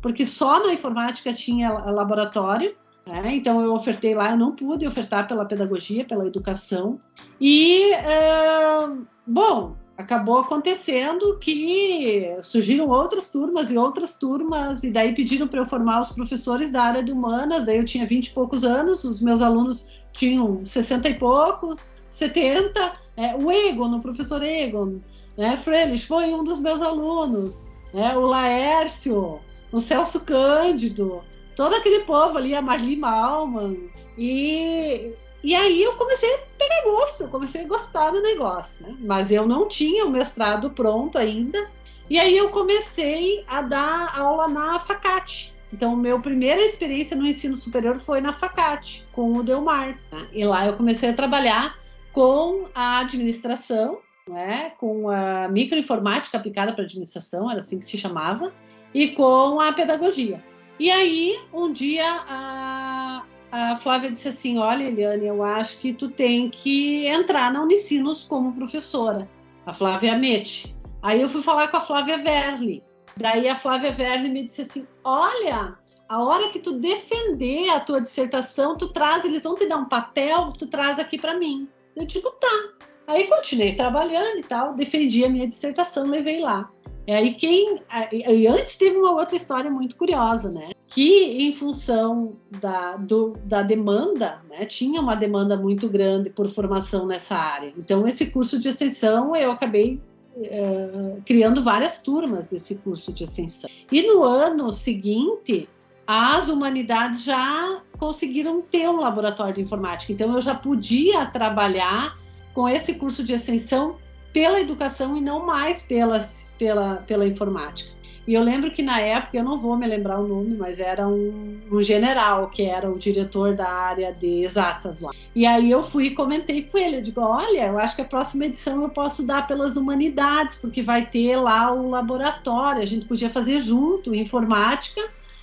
[0.00, 2.74] porque só na informática tinha laboratório.
[3.06, 3.34] Né?
[3.34, 6.98] Então, eu ofertei lá, eu não pude ofertar pela pedagogia, pela educação.
[7.40, 15.46] E, uh, bom, acabou acontecendo que surgiram outras turmas e outras turmas, e daí pediram
[15.46, 17.64] para eu formar os professores da área de humanas.
[17.64, 22.92] Daí eu tinha 20 e poucos anos, os meus alunos tinham 60 e poucos, 70.
[23.16, 25.00] É, o Egon, o professor Egon,
[25.36, 27.68] né, Freires, foi um dos meus alunos.
[27.92, 29.40] Né, o Laércio,
[29.72, 31.22] o Celso Cândido,
[31.56, 33.76] todo aquele povo ali, a Marli Malman.
[34.16, 38.86] E, e aí eu comecei a pegar gosto, comecei a gostar do negócio.
[38.86, 38.94] Né?
[39.00, 41.70] Mas eu não tinha o mestrado pronto ainda.
[42.08, 47.54] E aí eu comecei a dar aula na Facate, Então, meu primeira experiência no ensino
[47.54, 49.96] superior foi na Facate, com o Delmar.
[50.10, 50.28] Né?
[50.32, 51.78] E lá eu comecei a trabalhar
[52.12, 54.70] com a administração, né?
[54.70, 58.52] com a microinformática aplicada para administração, era assim que se chamava,
[58.92, 60.42] e com a pedagogia.
[60.80, 66.08] E aí, um dia, a, a Flávia disse assim: Olha, Eliane, eu acho que tu
[66.08, 69.28] tem que entrar na Unicinos como professora.
[69.66, 70.74] A Flávia Mete.
[71.02, 72.82] Aí eu fui falar com a Flávia Verli.
[73.16, 75.76] Daí a Flávia Verli me disse assim: Olha,
[76.08, 79.88] a hora que tu defender a tua dissertação, tu traz, eles vão te dar um
[79.88, 81.68] papel, tu traz aqui para mim.
[81.94, 82.86] Eu digo, tá.
[83.06, 86.70] Aí continuei trabalhando e tal, defendi a minha dissertação, levei lá.
[87.06, 87.80] É aí quem.
[88.12, 90.70] E antes teve uma outra história muito curiosa, né?
[90.86, 94.64] Que em função da, do, da demanda, né?
[94.66, 97.72] Tinha uma demanda muito grande por formação nessa área.
[97.76, 100.00] Então, esse curso de extensão eu acabei
[100.36, 103.68] é, criando várias turmas desse curso de extensão.
[103.90, 105.68] E no ano seguinte,
[106.06, 110.12] as humanidades já conseguiram ter um laboratório de informática.
[110.12, 112.18] Então, eu já podia trabalhar
[112.54, 113.96] com esse curso de extensão
[114.32, 117.90] pela educação e não mais pelas, pela, pela informática.
[118.26, 121.08] E eu lembro que na época, eu não vou me lembrar o nome, mas era
[121.08, 125.10] um, um, general que era o diretor da área de exatas lá.
[125.34, 128.04] E aí eu fui e comentei com ele, eu digo, olha, eu acho que a
[128.04, 133.06] próxima edição eu posso dar pelas humanidades, porque vai ter lá o laboratório, a gente
[133.06, 135.00] podia fazer junto informática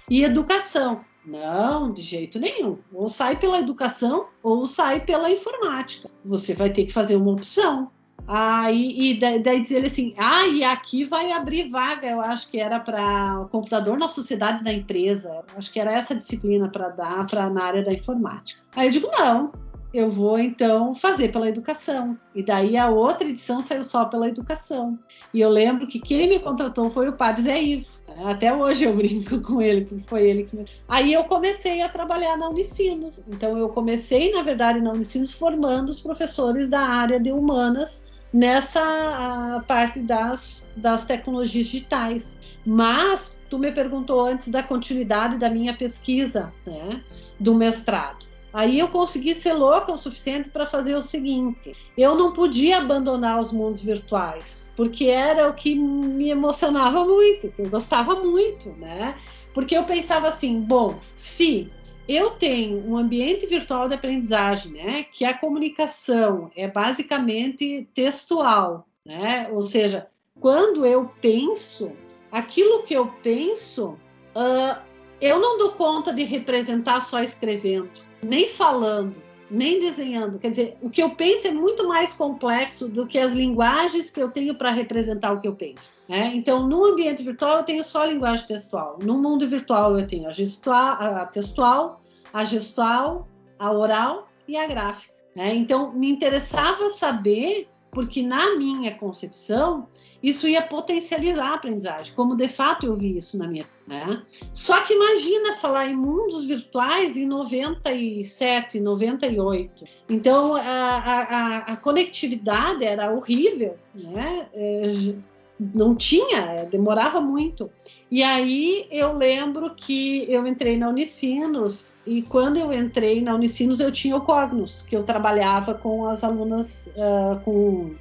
[0.10, 1.02] e educação.
[1.26, 2.78] Não, de jeito nenhum.
[2.94, 6.10] Ou sai pela educação ou sai pela informática.
[6.24, 7.92] Você vai ter que fazer uma opção.
[8.28, 12.60] Aí, e daí, daí ele assim: ah, e aqui vai abrir vaga, eu acho que
[12.60, 17.26] era para o computador na sociedade da empresa, acho que era essa disciplina para dar
[17.26, 18.62] para na área da informática.
[18.76, 19.50] Aí eu digo: não,
[19.94, 22.18] eu vou então fazer pela educação.
[22.36, 25.00] E daí a outra edição saiu só pela educação.
[25.34, 27.98] E eu lembro que quem me contratou foi o padre Zé Ivo.
[28.26, 30.66] Até hoje eu brinco com ele, porque foi ele que me...
[30.88, 33.24] Aí eu comecei a trabalhar na Unicinos.
[33.28, 39.64] Então eu comecei, na verdade, na Unicinos formando os professores da área de humanas nessa
[39.68, 42.42] parte das, das tecnologias digitais.
[42.66, 47.02] Mas tu me perguntou antes da continuidade da minha pesquisa, né,
[47.40, 48.26] do mestrado.
[48.54, 53.40] Aí eu consegui ser louca o suficiente para fazer o seguinte: eu não podia abandonar
[53.40, 59.16] os mundos virtuais, porque era o que me emocionava muito, que eu gostava muito, né?
[59.54, 61.70] Porque eu pensava assim, bom, se
[62.08, 69.50] eu tenho um ambiente virtual de aprendizagem, né, que a comunicação é basicamente textual, né?
[69.52, 70.08] Ou seja,
[70.40, 71.92] quando eu penso,
[72.32, 73.98] aquilo que eu penso,
[74.36, 74.82] uh,
[75.20, 77.90] eu não dou conta de representar só escrevendo,
[78.24, 79.16] nem falando,
[79.50, 80.40] nem desenhando.
[80.40, 84.22] Quer dizer, o que eu penso é muito mais complexo do que as linguagens que
[84.22, 85.90] eu tenho para representar o que eu penso.
[86.08, 86.32] Né?
[86.36, 88.98] Então, no ambiente virtual, eu tenho só a linguagem textual.
[89.02, 92.02] No mundo virtual, eu tenho a, gestual, a textual,
[92.34, 95.14] a gestual, a oral e a gráfica.
[95.36, 95.56] Né?
[95.56, 99.88] Então, me interessava saber, porque na minha concepção,
[100.22, 103.66] isso ia potencializar a aprendizagem, como de fato eu vi isso na minha.
[103.88, 104.22] Né?
[104.54, 109.86] Só que imagina falar em mundos virtuais em 97, 98.
[110.10, 114.50] Então a, a, a conectividade era horrível, né?
[114.54, 115.14] É,
[115.58, 117.72] não tinha, demorava muito.
[118.10, 123.80] E aí eu lembro que eu entrei na Unicinos e quando eu entrei na Unicinos
[123.80, 127.96] eu tinha o Cognos, que eu trabalhava com as alunas, uh, com,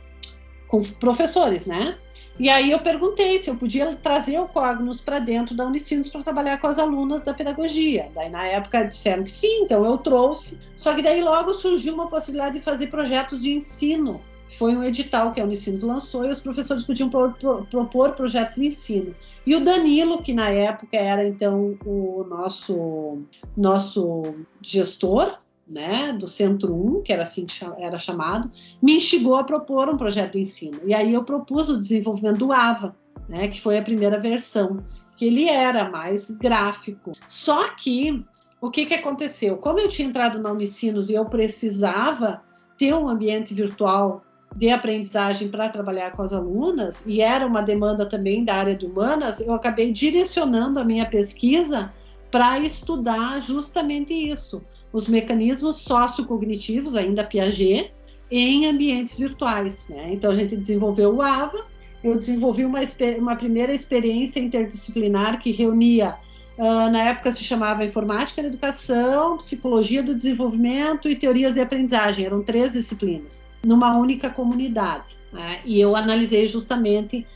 [0.68, 1.96] com professores, né?
[2.38, 6.22] E aí eu perguntei se eu podia trazer o Cognos para dentro da Unicinos para
[6.22, 8.10] trabalhar com as alunas da pedagogia.
[8.14, 10.58] Daí na época disseram que sim, então eu trouxe.
[10.76, 14.20] Só que daí logo surgiu uma possibilidade de fazer projetos de ensino.
[14.58, 18.56] Foi um edital que a Unicinos lançou e os professores podiam pro, pro, propor projetos
[18.56, 19.14] de ensino.
[19.46, 23.18] E o Danilo, que na época era então o nosso
[23.56, 24.22] nosso
[24.60, 25.36] gestor
[25.66, 27.46] né, do Centro 1, que era assim
[27.78, 28.50] era chamado,
[28.80, 30.78] me instigou a propor um projeto de ensino.
[30.84, 32.94] E aí eu propus o desenvolvimento do AVA,
[33.28, 34.78] né, que foi a primeira versão,
[35.16, 37.12] que ele era mais gráfico.
[37.26, 38.24] Só que
[38.60, 39.56] o que, que aconteceu?
[39.56, 42.42] Como eu tinha entrado na Unicinos e eu precisava
[42.78, 44.22] ter um ambiente virtual
[44.54, 48.86] de aprendizagem para trabalhar com as alunas, e era uma demanda também da área de
[48.86, 51.92] humanas, eu acabei direcionando a minha pesquisa
[52.30, 57.92] para estudar justamente isso, os mecanismos sociocognitivos, ainda Piaget,
[58.30, 59.88] em ambientes virtuais.
[59.88, 60.10] Né?
[60.12, 61.64] Então, a gente desenvolveu o AVA,
[62.02, 62.80] eu desenvolvi uma,
[63.18, 66.16] uma primeira experiência interdisciplinar que reunia,
[66.58, 72.24] uh, na época se chamava Informática da Educação, Psicologia do Desenvolvimento e Teorias de Aprendizagem,
[72.26, 75.16] eram três disciplinas, numa única comunidade.
[75.32, 75.60] Né?
[75.64, 77.26] E eu analisei justamente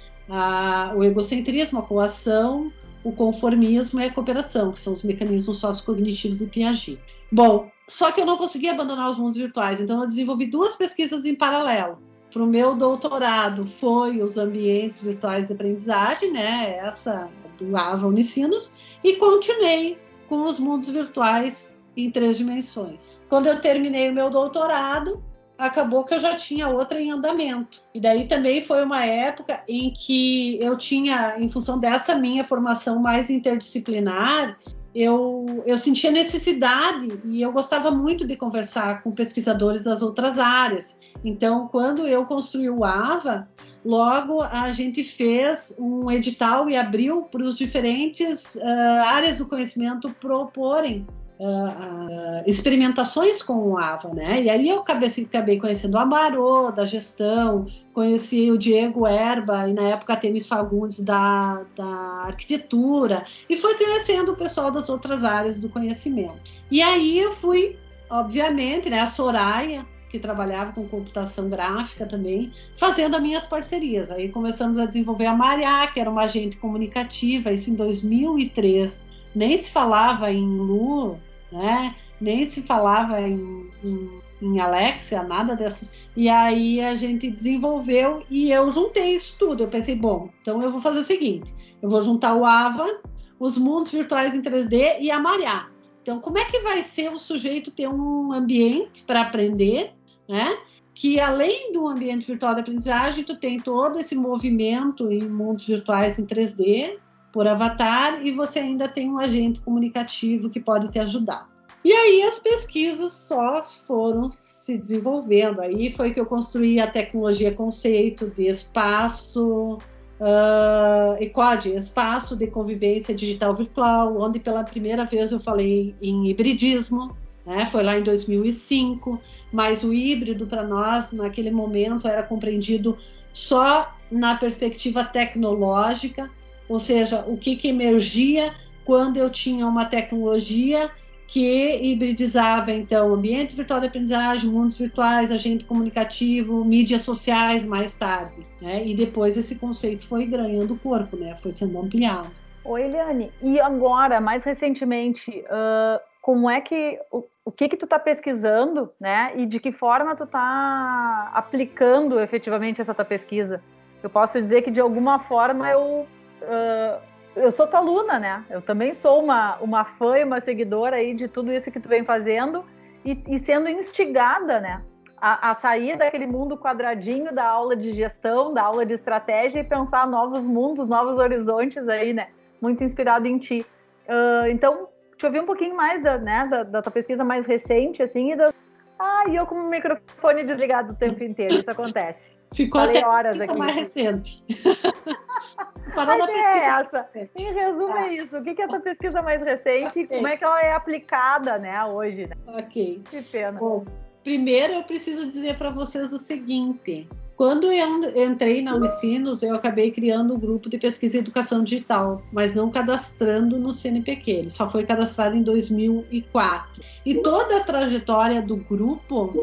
[0.94, 2.72] o egocentrismo, a coação,
[3.02, 7.00] o conformismo e a cooperação, que são os mecanismos sociocognitivos e Piaget.
[7.32, 11.24] Bom, só que eu não consegui abandonar os mundos virtuais, então eu desenvolvi duas pesquisas
[11.24, 11.98] em paralelo.
[12.32, 16.76] Para o meu doutorado foi os ambientes virtuais de aprendizagem, né?
[16.78, 17.28] Essa
[17.58, 18.72] do Ava Unicinos,
[19.02, 23.10] e continuei com os mundos virtuais em três dimensões.
[23.28, 25.22] Quando eu terminei o meu doutorado,
[25.58, 27.82] acabou que eu já tinha outra em andamento.
[27.94, 32.98] E daí também foi uma época em que eu tinha, em função dessa minha formação
[32.98, 34.56] mais interdisciplinar,
[34.94, 40.98] eu, eu sentia necessidade e eu gostava muito de conversar com pesquisadores das outras áreas.
[41.24, 43.48] Então, quando eu construí o AVA,
[43.84, 50.10] logo a gente fez um edital e abriu para os diferentes uh, áreas do conhecimento
[50.14, 51.06] proporem
[51.40, 54.42] uh, experimentações com o AVA, né?
[54.42, 59.68] E aí eu acabei, assim, acabei conhecendo a Marô, da gestão, conheci o Diego Erba,
[59.68, 65.24] e na época Temis Fagundes, da, da arquitetura, e foi conhecendo o pessoal das outras
[65.24, 66.38] áreas do conhecimento.
[66.70, 67.78] E aí eu fui,
[68.10, 74.10] obviamente, né, a Soraya, que trabalhava com computação gráfica também, fazendo as minhas parcerias.
[74.10, 79.08] Aí começamos a desenvolver a Mariá, que era uma agente comunicativa, isso em 2003.
[79.32, 81.16] Nem se falava em Lu,
[81.52, 81.94] né?
[82.20, 85.96] Nem se falava em, em, em Alexia, nada dessas.
[86.16, 89.62] E aí a gente desenvolveu e eu juntei isso tudo.
[89.62, 93.00] Eu pensei, bom, então eu vou fazer o seguinte: eu vou juntar o AVA,
[93.38, 95.68] os mundos virtuais em 3D e a Mariá.
[96.02, 99.92] Então, como é que vai ser o sujeito ter um ambiente para aprender,
[100.28, 100.58] né?
[100.94, 106.18] Que além do ambiente virtual de aprendizagem, tu tem todo esse movimento em mundos virtuais
[106.18, 106.98] em 3D,
[107.32, 111.48] por avatar e você ainda tem um agente comunicativo que pode te ajudar.
[111.84, 115.60] E aí as pesquisas só foram se desenvolvendo.
[115.60, 119.78] Aí foi que eu construí a tecnologia conceito de espaço,
[120.20, 127.16] uh, ECOD, espaço de convivência digital virtual, onde pela primeira vez eu falei em hibridismo,
[127.46, 127.64] né?
[127.66, 129.18] foi lá em 2005,
[129.50, 132.96] mas o híbrido para nós naquele momento era compreendido
[133.32, 136.30] só na perspectiva tecnológica,
[136.70, 138.54] ou seja, o que, que emergia
[138.84, 140.88] quando eu tinha uma tecnologia
[141.26, 148.46] que hibridizava, então, ambiente virtual de aprendizagem, mundos virtuais, agente comunicativo, mídias sociais mais tarde,
[148.60, 148.84] né?
[148.86, 151.34] E depois esse conceito foi ganhando corpo, né?
[151.36, 152.30] Foi sendo ampliado.
[152.64, 157.84] Oi, Eliane, e agora, mais recentemente, uh, como é que, o, o que que tu
[157.84, 159.32] está pesquisando, né?
[159.36, 163.60] E de que forma tu está aplicando efetivamente essa tua pesquisa?
[164.02, 166.06] Eu posso dizer que, de alguma forma, eu
[166.42, 167.00] uh,
[167.36, 168.44] eu sou tua aluna, né?
[168.50, 171.88] Eu também sou uma, uma fã e uma seguidora aí de tudo isso que tu
[171.88, 172.64] vem fazendo
[173.04, 174.82] e, e sendo instigada, né?
[175.16, 179.64] A, a, sair daquele mundo quadradinho da aula de gestão, da aula de estratégia e
[179.64, 182.28] pensar novos mundos, novos horizontes aí, né?
[182.60, 183.66] Muito inspirado em ti.
[184.08, 188.02] Uh, então, te ouvir um pouquinho mais da, né, da, da, tua pesquisa mais recente,
[188.02, 188.52] assim, e da...
[188.98, 192.39] Ah, e eu com o microfone desligado o tempo inteiro, isso acontece.
[192.54, 193.56] Ficou Falei até horas aqui.
[193.56, 194.42] mais recente.
[195.96, 197.08] a ideia é essa.
[197.36, 198.06] Em resumo, tá.
[198.06, 198.36] é isso.
[198.36, 200.02] O que é essa pesquisa mais recente okay.
[200.02, 202.26] e como é que ela é aplicada né, hoje?
[202.26, 202.36] Né?
[202.46, 203.02] Ok.
[203.08, 203.58] Que pena.
[203.58, 203.84] Bom,
[204.24, 207.08] primeiro eu preciso dizer para vocês o seguinte.
[207.36, 212.20] Quando eu entrei na Unicinos, eu acabei criando um grupo de pesquisa e educação digital,
[212.30, 214.30] mas não cadastrando no CNPq.
[214.30, 216.82] Ele só foi cadastrado em 2004.
[217.06, 219.42] E toda a trajetória do grupo,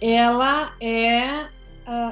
[0.00, 1.46] ela é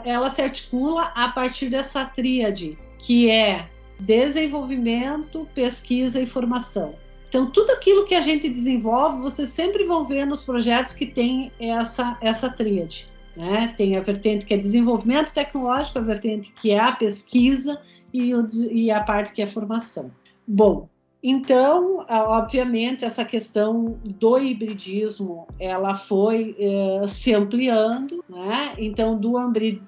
[0.05, 3.69] ela se articula a partir dessa tríade, que é
[3.99, 6.95] desenvolvimento, pesquisa e formação.
[7.29, 11.51] Então, tudo aquilo que a gente desenvolve, vocês sempre vão ver nos projetos que tem
[11.59, 13.09] essa, essa tríade.
[13.37, 13.75] Né?
[13.77, 17.81] Tem a vertente que é desenvolvimento tecnológico, a vertente que é a pesquisa
[18.13, 20.13] e, o, e a parte que é formação.
[20.47, 20.89] Bom,
[21.27, 28.75] então, obviamente, essa questão do hibridismo, ela foi é, se ampliando, né?
[28.77, 29.33] Então, do,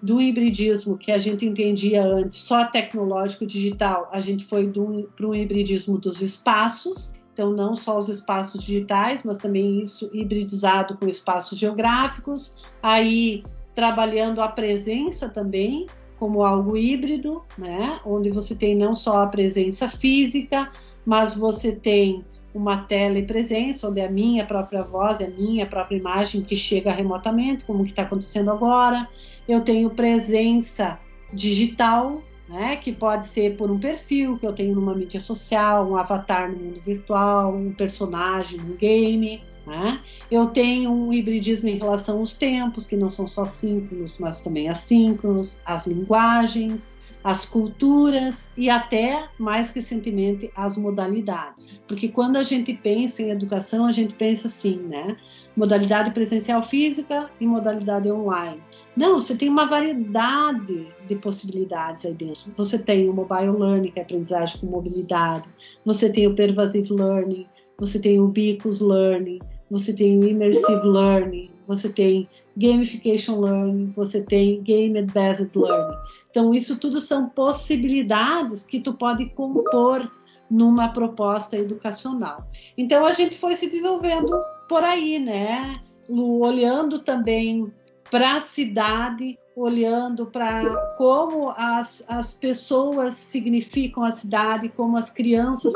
[0.02, 4.72] do hibridismo que a gente entendia antes, só tecnológico digital, a gente foi
[5.14, 10.96] para um hibridismo dos espaços, então não só os espaços digitais, mas também isso hibridizado
[10.96, 15.86] com espaços geográficos, aí trabalhando a presença também
[16.18, 18.00] como algo híbrido, né?
[18.04, 20.70] Onde você tem não só a presença física,
[21.04, 25.96] mas você tem uma telepresença, onde é a minha própria voz, é a minha própria
[25.96, 29.06] imagem que chega remotamente, como que está acontecendo agora.
[29.46, 30.98] Eu tenho presença
[31.32, 35.96] digital, né, que pode ser por um perfil que eu tenho numa mídia social, um
[35.96, 39.42] avatar no mundo virtual, um personagem no game.
[39.66, 40.00] Né?
[40.30, 44.68] Eu tenho um hibridismo em relação aos tempos, que não são só síncronos, mas também
[44.68, 51.72] assíncronos, as linguagens, as culturas e até, mais recentemente, as modalidades.
[51.88, 55.16] Porque quando a gente pensa em educação, a gente pensa assim, né?
[55.56, 58.62] Modalidade presencial física e modalidade online.
[58.96, 62.52] Não, você tem uma variedade de possibilidades aí dentro.
[62.56, 65.48] Você tem o mobile learning, que é aprendizagem com mobilidade.
[65.84, 67.44] Você tem o pervasive learning.
[67.80, 69.40] Você tem o bicus learning.
[69.70, 71.50] Você tem o immersive learning.
[71.66, 75.96] Você tem gamification learning, você tem game-based learning.
[76.30, 80.10] Então, isso tudo são possibilidades que tu pode compor
[80.48, 82.48] numa proposta educacional.
[82.78, 84.30] Então, a gente foi se desenvolvendo
[84.68, 85.80] por aí, né?
[86.08, 87.72] Olhando também
[88.10, 95.72] para a cidade, olhando para como as, as pessoas significam a cidade, como as crianças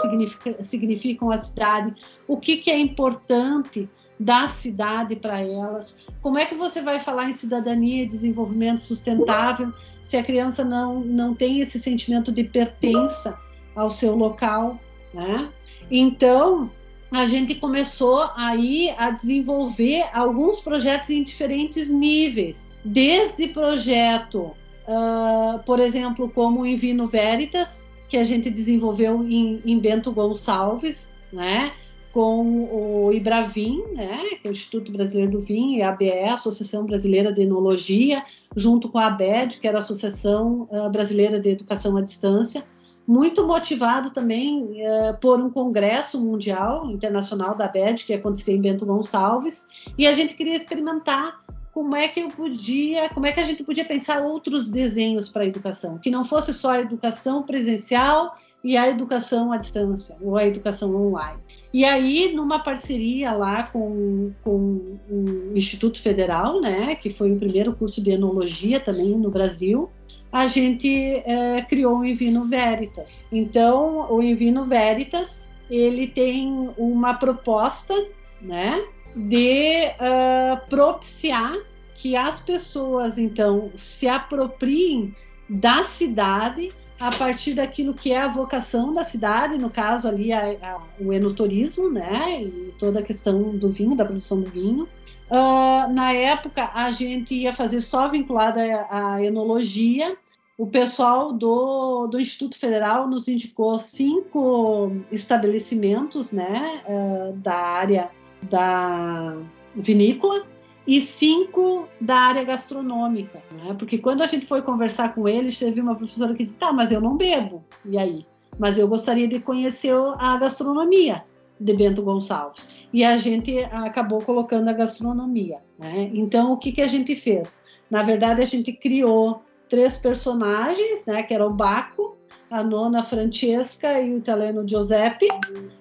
[0.61, 1.95] significam a cidade,
[2.29, 3.89] o que, que é importante
[4.21, 5.97] da cidade para elas.
[6.21, 9.73] Como é que você vai falar em cidadania e desenvolvimento sustentável
[10.03, 13.39] se a criança não, não tem esse sentimento de pertença
[13.75, 14.79] ao seu local,
[15.15, 15.49] né?
[15.91, 16.71] Então,
[17.11, 24.55] a gente começou aí a desenvolver alguns projetos em diferentes níveis, desde projeto,
[24.87, 31.11] uh, por exemplo, como o Invino Veritas, que a gente desenvolveu em, em Bento Gonçalves,
[31.33, 31.73] né?
[32.13, 36.85] com o IBRAVIN, né, que é o Instituto Brasileiro do Vinho, e a ABE, Associação
[36.85, 38.25] Brasileira de Enologia,
[38.57, 42.65] junto com a ABED, que era a Associação uh, Brasileira de Educação à Distância,
[43.11, 48.61] muito motivado também uh, por um congresso mundial internacional da ABED, que ia acontecer em
[48.61, 49.67] Bento Gonçalves,
[49.99, 51.41] e a gente queria experimentar
[51.73, 55.43] como é que eu podia, como é que a gente podia pensar outros desenhos para
[55.43, 60.37] a educação, que não fosse só a educação presencial e a educação à distância, ou
[60.37, 61.41] a educação online.
[61.73, 67.75] E aí, numa parceria lá com, com o Instituto Federal, né, que foi o primeiro
[67.75, 69.91] curso de enologia também no Brasil,
[70.33, 73.09] a gente é, criou o Invino Veritas.
[73.33, 77.95] Então, o Invino Veritas, ele tem uma proposta,
[78.41, 81.55] né, de uh, propiciar
[81.97, 85.15] que as pessoas, então, se apropriem
[85.49, 90.51] da cidade a partir daquilo que é a vocação da cidade, no caso ali a,
[90.63, 94.89] a, o enoturismo, né, e toda a questão do vinho, da produção do vinho.
[95.31, 98.61] Uh, na época, a gente ia fazer só vinculada
[98.91, 100.17] à enologia.
[100.59, 108.11] O pessoal do, do Instituto Federal nos indicou cinco estabelecimentos, né, uh, da área
[108.43, 109.37] da
[109.75, 110.45] vinícola
[110.87, 113.75] e cinco da área gastronômica, né?
[113.79, 116.91] Porque quando a gente foi conversar com eles, teve uma professora que disse: "Tá, mas
[116.91, 117.65] eu não bebo".
[117.85, 118.27] E aí?
[118.59, 121.25] Mas eu gostaria de conhecer a gastronomia
[121.61, 122.73] de Bento Gonçalves.
[122.93, 126.11] E a gente acabou colocando a gastronomia, né?
[126.15, 127.63] Então, o que que a gente fez?
[127.91, 132.17] Na verdade, a gente criou três personagens, né, que era o Baco,
[132.51, 135.29] a nona Francesca e o italiano Giuseppe,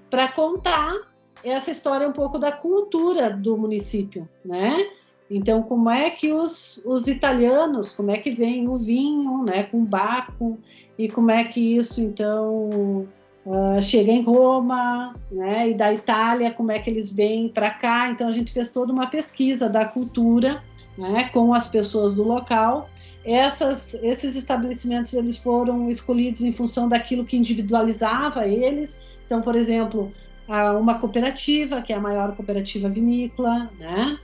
[0.09, 0.95] para contar
[1.43, 4.89] essa história um pouco da cultura do município, né?
[5.32, 9.86] Então, como é que os, os italianos, como é que vem o vinho, né, com
[9.86, 10.57] Baco,
[10.97, 13.07] e como é que isso, então,
[13.49, 18.09] uh, chega em Roma, né, e da Itália, como é que eles vêm para cá.
[18.11, 20.63] Então, a gente fez toda uma pesquisa da cultura,
[20.97, 22.89] né, com as pessoas do local.
[23.25, 28.99] Essas, esses estabelecimentos, eles foram escolhidos em função daquilo que individualizava eles.
[29.25, 30.11] Então, por exemplo,
[30.79, 34.17] uma cooperativa, que é a maior cooperativa vinícola, né?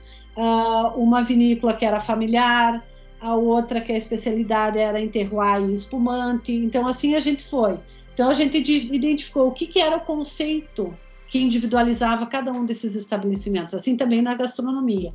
[0.96, 2.82] uma vinícola que era familiar,
[3.20, 6.52] a outra que a especialidade era em terroir e espumante.
[6.52, 7.78] Então, assim a gente foi.
[8.16, 10.96] Então, a gente identificou o que, que era o conceito
[11.28, 15.14] que individualizava cada um desses estabelecimentos, assim também na gastronomia.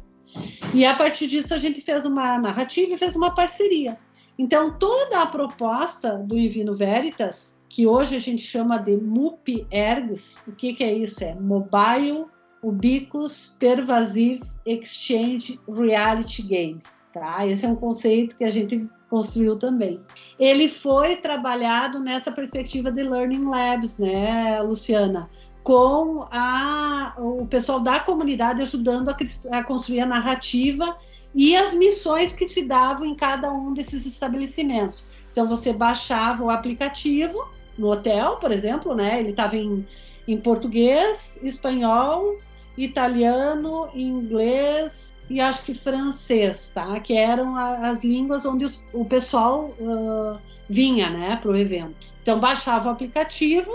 [0.72, 3.98] E a partir disso, a gente fez uma narrativa e fez uma parceria.
[4.38, 10.40] Então, toda a proposta do Invino Veritas que hoje a gente chama de MUP ERGS.
[10.48, 11.24] O que, que é isso?
[11.24, 12.26] É Mobile
[12.62, 16.80] Ubiquitous Pervasive Exchange Reality Game.
[17.12, 17.48] Tá?
[17.48, 20.00] Esse é um conceito que a gente construiu também.
[20.40, 25.30] Ele foi trabalhado nessa perspectiva de Learning Labs, né, Luciana?
[25.62, 29.18] Com a, o pessoal da comunidade ajudando a,
[29.52, 30.98] a construir a narrativa
[31.36, 35.06] e as missões que se davam em cada um desses estabelecimentos.
[35.32, 37.38] Então, você baixava o aplicativo
[37.78, 39.20] no hotel, por exemplo, né?
[39.20, 39.86] Ele estava em,
[40.28, 42.38] em português, espanhol,
[42.78, 47.00] italiano, inglês e acho que francês, tá?
[47.00, 51.96] Que eram as línguas onde os, o pessoal uh, vinha, né, para o evento.
[52.22, 53.72] Então baixava o aplicativo,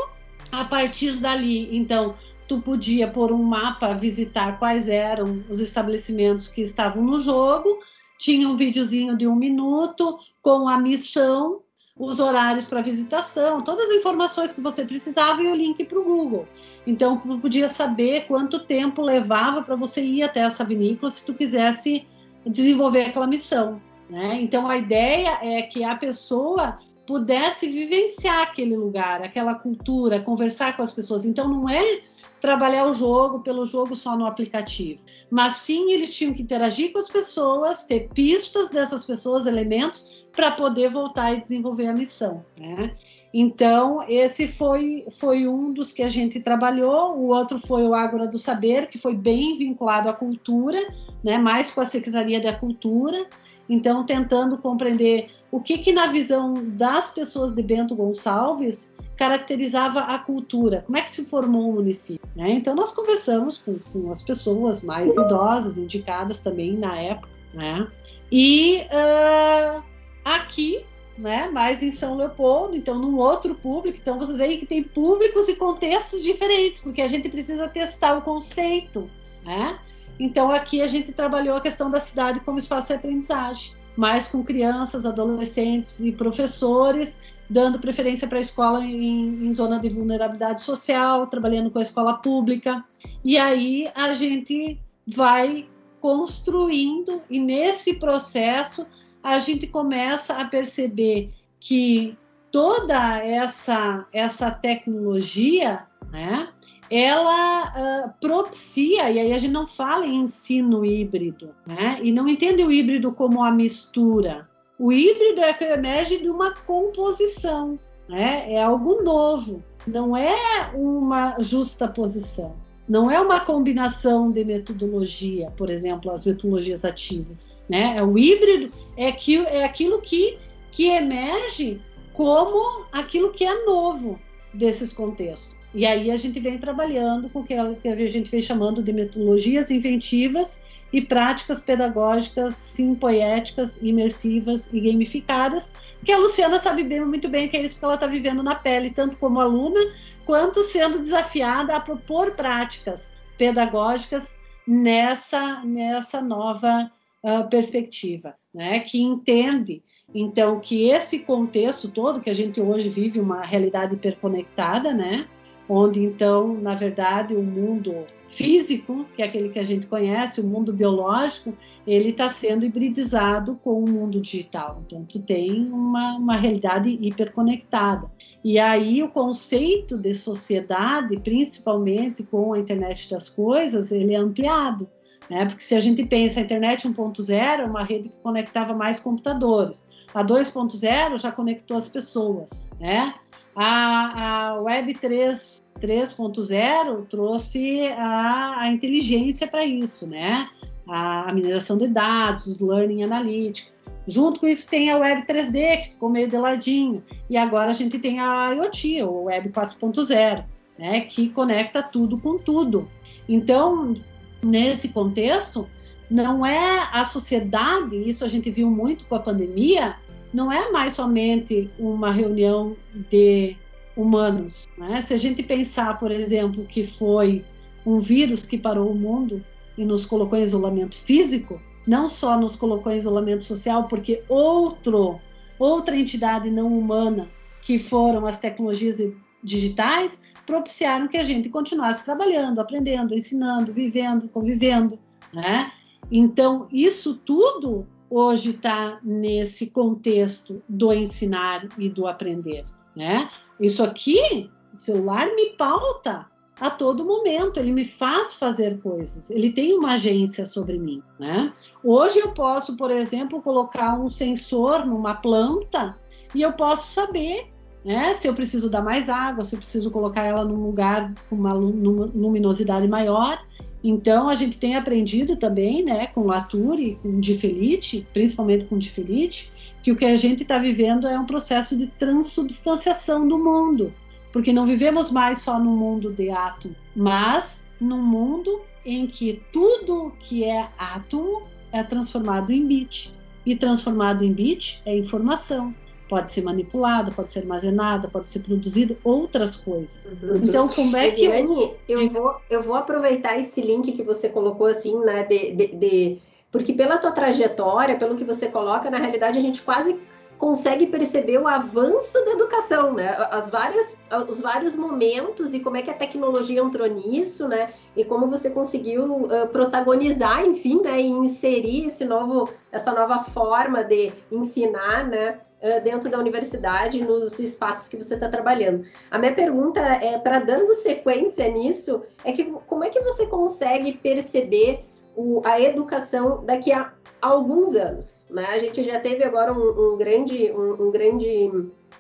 [0.53, 2.15] a partir dali, então
[2.47, 7.81] tu podia por um mapa visitar quais eram os estabelecimentos que estavam no jogo,
[8.19, 11.61] tinha um videozinho de um minuto com a missão
[11.99, 16.05] os horários para visitação, todas as informações que você precisava e o link para o
[16.05, 16.47] Google.
[16.87, 21.33] Então, tu podia saber quanto tempo levava para você ir até essa vinícola se tu
[21.33, 22.07] quisesse
[22.45, 23.81] desenvolver aquela missão.
[24.11, 24.39] Né?
[24.43, 30.83] Então, a ideia é que a pessoa pudesse vivenciar aquele lugar, aquela cultura, conversar com
[30.83, 31.25] as pessoas.
[31.25, 32.01] Então, não é
[32.41, 36.99] trabalhar o jogo pelo jogo só no aplicativo, mas sim eles tinham que interagir com
[36.99, 42.95] as pessoas, ter pistas dessas pessoas, elementos para poder voltar e desenvolver a missão, né?
[43.35, 48.27] Então, esse foi, foi um dos que a gente trabalhou, o outro foi o Ágora
[48.27, 50.79] do Saber, que foi bem vinculado à cultura,
[51.23, 53.27] né, mais com a Secretaria da Cultura,
[53.69, 60.19] então tentando compreender o que que na visão das pessoas de Bento Gonçalves caracterizava a
[60.19, 62.51] cultura, como é que se formou o município, né?
[62.51, 67.89] Então nós conversamos com, com as pessoas mais idosas, indicadas também na época, né?
[68.31, 69.83] E uh,
[70.27, 70.85] aqui,
[71.17, 75.49] né, mais em São Leopoldo, então num outro público, então vocês veem que tem públicos
[75.49, 79.09] e contextos diferentes, porque a gente precisa testar o conceito,
[79.45, 79.79] né?
[80.19, 84.45] Então aqui a gente trabalhou a questão da cidade como espaço de aprendizagem, mais com
[84.45, 87.17] crianças, adolescentes e professores,
[87.49, 92.15] dando preferência para a escola em, em, zona de vulnerabilidade social, trabalhando com a escola
[92.15, 92.85] pública.
[93.25, 95.69] E aí a gente vai
[96.01, 98.87] construindo, e nesse processo
[99.27, 102.17] a gente começa a perceber que
[102.53, 106.49] toda essa, essa tecnologia, né,
[106.89, 112.29] ela uh, propicia, e aí a gente não fala em ensino híbrido, né, e não
[112.29, 114.49] entende o híbrido como a mistura.
[114.79, 117.77] O híbrido é que emerge de uma composição,
[118.09, 122.55] né, é algo novo, não é uma justa posição.
[122.89, 127.49] Não é uma combinação de metodologia, por exemplo, as metodologias ativas.
[127.69, 127.97] Né?
[127.97, 130.39] É o híbrido é, que, é aquilo que,
[130.71, 131.81] que emerge
[132.13, 134.19] como aquilo que é novo
[134.55, 135.57] desses contextos.
[135.75, 139.71] E aí a gente vem trabalhando com o que a gente vem chamando de metodologias
[139.71, 140.63] inventivas
[140.93, 145.73] e práticas pedagógicas simpoéticas, imersivas e gamificadas,
[146.05, 148.55] que a Luciana sabe bem, muito bem que é isso que ela está vivendo na
[148.55, 149.81] pele, tanto como aluna,
[150.27, 156.91] quanto sendo desafiada a propor práticas pedagógicas nessa, nessa nova
[157.23, 158.81] uh, perspectiva, né?
[158.81, 159.83] que entende,
[160.15, 165.27] então, que esse contexto todo, que a gente hoje vive uma realidade hiperconectada, né?
[165.69, 170.47] onde então, na verdade, o mundo físico, que é aquele que a gente conhece, o
[170.47, 171.57] mundo biológico,
[171.87, 174.83] ele está sendo hibridizado com o mundo digital.
[174.87, 178.11] Então, tu tem uma, uma realidade hiperconectada.
[178.47, 184.89] E aí o conceito de sociedade, principalmente com a internet das coisas, ele é ampliado.
[185.29, 185.47] Né?
[185.47, 189.89] Porque se a gente pensa a internet 1.0 é uma rede que conectava mais computadores.
[190.15, 192.65] A 2.0 já conectou as pessoas.
[192.79, 193.13] Né?
[193.57, 200.49] A, a Web 3.0 trouxe a, a inteligência para isso, né?
[200.89, 203.83] A, a mineração de dados, os learning analytics.
[204.07, 207.03] Junto com isso tem a Web 3D, que ficou meio de ladinho.
[207.29, 210.45] E agora a gente tem a IoT, o Web 4.0,
[210.79, 212.89] né, que conecta tudo com tudo.
[213.29, 213.95] Então,
[214.43, 215.69] nesse contexto,
[216.09, 219.97] não é a sociedade, isso a gente viu muito com a pandemia,
[220.33, 222.77] não é mais somente uma reunião
[223.11, 223.57] de
[223.97, 224.69] humanos.
[224.77, 225.01] Né?
[225.01, 227.45] Se a gente pensar, por exemplo, que foi
[227.85, 229.43] um vírus que parou o mundo
[229.77, 235.21] e nos colocou em isolamento físico, não só nos colocou em isolamento social, porque outro,
[235.59, 237.29] outra entidade não humana,
[237.63, 238.99] que foram as tecnologias
[239.43, 244.99] digitais, propiciaram que a gente continuasse trabalhando, aprendendo, ensinando, vivendo, convivendo,
[245.33, 245.73] né?
[246.11, 252.65] Então, isso tudo hoje está nesse contexto do ensinar e do aprender,
[252.95, 253.29] né?
[253.61, 256.27] Isso aqui, o celular me pauta
[256.59, 261.53] a todo momento, ele me faz fazer coisas, ele tem uma agência sobre mim, né?
[261.85, 265.97] Hoje eu posso, por exemplo, colocar um sensor numa planta
[266.35, 267.53] e eu posso saber,
[267.85, 271.37] né, se eu preciso dar mais água, se eu preciso colocar ela num lugar com
[271.37, 273.45] uma luminosidade maior.
[273.85, 279.53] Então a gente tem aprendido também, né, com Latour com Difelite, principalmente com Difelite,
[279.83, 283.93] que o que a gente está vivendo é um processo de transubstanciação do mundo
[284.37, 290.13] porque não vivemos mais só no mundo de átomo, mas num mundo em que tudo
[290.19, 293.15] que é átomo é transformado em bit.
[293.47, 295.75] E transformado em bit é informação.
[296.07, 300.05] Pode ser manipulada, pode ser armazenada, pode ser produzida, outras coisas.
[300.05, 300.37] Uhum.
[300.45, 301.25] Então, como é que.
[301.25, 305.67] Eliane, eu vou, eu vou aproveitar esse link que você colocou, assim, né, de, de,
[305.69, 306.19] de...
[306.53, 309.99] Porque pela tua trajetória, pelo que você coloca, na realidade a gente quase
[310.39, 313.15] consegue perceber o avanço da educação, né?
[313.31, 313.97] As várias,
[314.29, 317.73] os vários momentos e como é que a tecnologia entrou nisso, né?
[317.97, 321.01] E como você conseguiu uh, protagonizar, enfim, né?
[321.01, 325.41] E inserir esse novo, essa nova forma de ensinar, né?
[325.83, 328.85] Dentro da universidade, nos espaços que você está trabalhando.
[329.11, 333.95] A minha pergunta é, para dando sequência nisso, é que como é que você consegue
[333.95, 334.85] perceber
[335.17, 338.27] o, a educação daqui a alguns anos.
[338.31, 338.45] Né?
[338.45, 341.51] A gente já teve agora um, um grande, um, um grande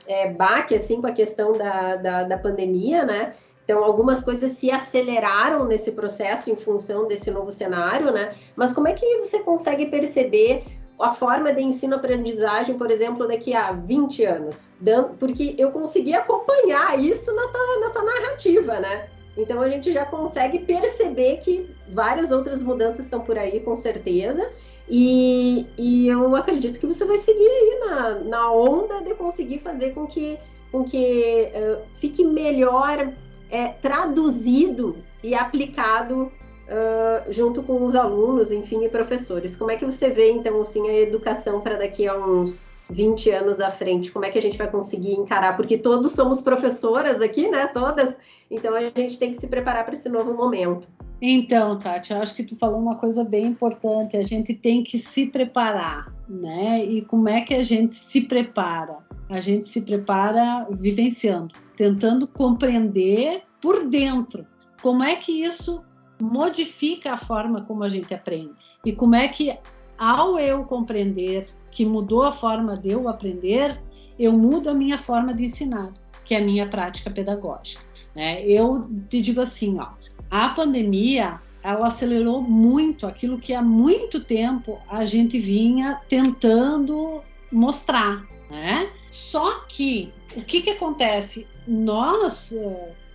[0.06, 3.34] é, baque assim, com a questão da, da, da pandemia, né?
[3.64, 8.36] Então, algumas coisas se aceleraram nesse processo em função desse novo cenário, né?
[8.54, 10.64] Mas como é que você consegue perceber
[11.00, 14.64] a forma de ensino-aprendizagem, por exemplo, daqui a 20 anos?
[15.18, 19.08] Porque eu consegui acompanhar isso na tua, na tua narrativa, né?
[19.36, 24.50] Então a gente já consegue perceber que várias outras mudanças estão por aí, com certeza.
[24.88, 29.92] E, e eu acredito que você vai seguir aí na, na onda de conseguir fazer
[29.92, 30.38] com que,
[30.70, 33.12] com que uh, fique melhor
[33.50, 36.30] é, traduzido e aplicado
[36.66, 39.56] uh, junto com os alunos, enfim, e professores.
[39.56, 43.60] Como é que você vê, então, assim, a educação para daqui a uns 20 anos
[43.60, 44.10] à frente?
[44.10, 45.56] Como é que a gente vai conseguir encarar?
[45.56, 47.66] Porque todos somos professoras aqui, né?
[47.66, 48.16] Todas.
[48.50, 50.88] Então a gente tem que se preparar para esse novo momento.
[51.20, 54.16] Então, Tati, eu acho que tu falou uma coisa bem importante.
[54.16, 56.84] A gente tem que se preparar, né?
[56.84, 58.98] E como é que a gente se prepara?
[59.30, 64.46] A gente se prepara vivenciando, tentando compreender por dentro
[64.82, 65.82] como é que isso
[66.20, 69.56] modifica a forma como a gente aprende e como é que
[69.98, 73.80] ao eu compreender que mudou a forma de eu aprender,
[74.18, 75.92] eu mudo a minha forma de ensinar,
[76.24, 77.82] que é a minha prática pedagógica.
[78.14, 78.42] Né?
[78.46, 79.88] Eu te digo assim, ó,
[80.30, 87.20] a pandemia ela acelerou muito aquilo que há muito tempo a gente vinha tentando
[87.50, 88.88] mostrar, né?
[89.10, 91.44] Só que o que que acontece?
[91.66, 92.54] Nós,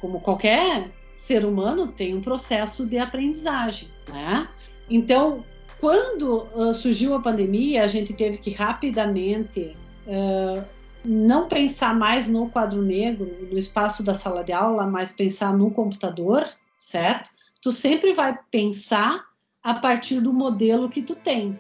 [0.02, 4.48] como qualquer ser humano, tem um processo de aprendizagem, né?
[4.90, 5.46] Então,
[5.82, 9.76] quando uh, surgiu a pandemia, a gente teve que rapidamente
[10.06, 10.64] uh,
[11.04, 15.72] não pensar mais no quadro negro, no espaço da sala de aula, mas pensar no
[15.72, 17.32] computador, certo?
[17.64, 19.26] Tu sempre vai pensar
[19.64, 21.60] a partir do modelo que tu tem.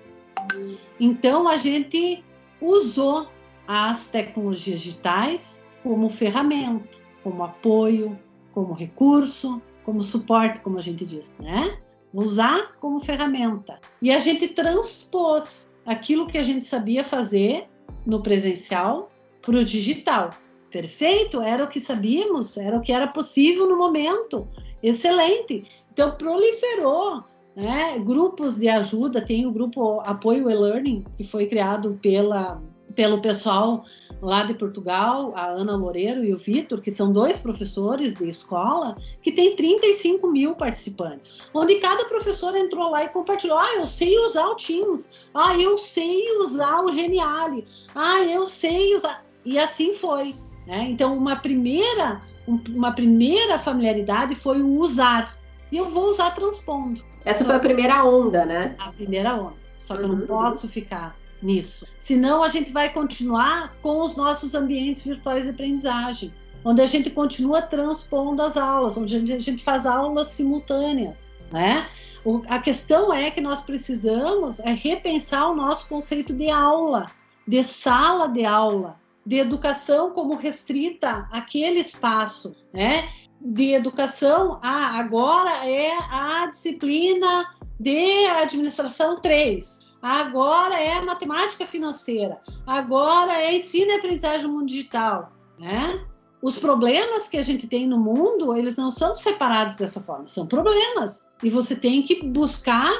[0.99, 2.23] Então a gente
[2.61, 3.27] usou
[3.67, 6.87] as tecnologias digitais como ferramenta,
[7.23, 8.19] como apoio,
[8.53, 11.79] como recurso, como suporte, como a gente diz, né?
[12.13, 13.79] Usar como ferramenta.
[14.01, 17.67] E a gente transpôs aquilo que a gente sabia fazer
[18.05, 19.09] no presencial
[19.41, 20.31] para o digital.
[20.69, 24.47] Perfeito, era o que sabíamos, era o que era possível no momento.
[24.81, 25.65] Excelente.
[25.91, 27.23] Então proliferou
[27.55, 27.99] né?
[27.99, 32.61] grupos de ajuda, tem o grupo Apoio e-Learning, que foi criado pela
[32.95, 33.85] pelo pessoal
[34.21, 38.97] lá de Portugal, a Ana Loureiro e o Vitor, que são dois professores de escola,
[39.21, 44.17] que tem 35 mil participantes, onde cada professor entrou lá e compartilhou: ah, eu sei
[44.19, 47.65] usar o Teams, ah, eu sei usar o Geniali,
[47.95, 49.23] ah, eu sei usar.
[49.43, 50.35] E assim foi.
[50.67, 50.87] Né?
[50.89, 52.21] Então, uma primeira,
[52.69, 55.37] uma primeira familiaridade foi o usar.
[55.71, 57.01] E eu vou usar transpondo.
[57.23, 58.75] Essa foi a primeira onda, né?
[58.77, 59.55] A primeira onda.
[59.77, 60.09] Só que uhum.
[60.09, 60.27] eu não uhum.
[60.27, 61.87] posso ficar nisso.
[61.97, 66.33] Senão a gente vai continuar com os nossos ambientes virtuais de aprendizagem,
[66.63, 71.87] onde a gente continua transpondo as aulas, onde a gente faz aulas simultâneas, né?
[72.23, 77.07] O, a questão é que nós precisamos é repensar o nosso conceito de aula,
[77.47, 83.09] de sala de aula, de educação como restrita àquele espaço, né?
[83.39, 93.33] De educação, ah, agora é a disciplina de administração 3 agora é matemática financeira, agora
[93.33, 96.05] é ensino e aprendizagem no mundo digital, né?
[96.41, 100.47] Os problemas que a gente tem no mundo, eles não são separados dessa forma, são
[100.47, 101.31] problemas.
[101.43, 102.91] E você tem que buscar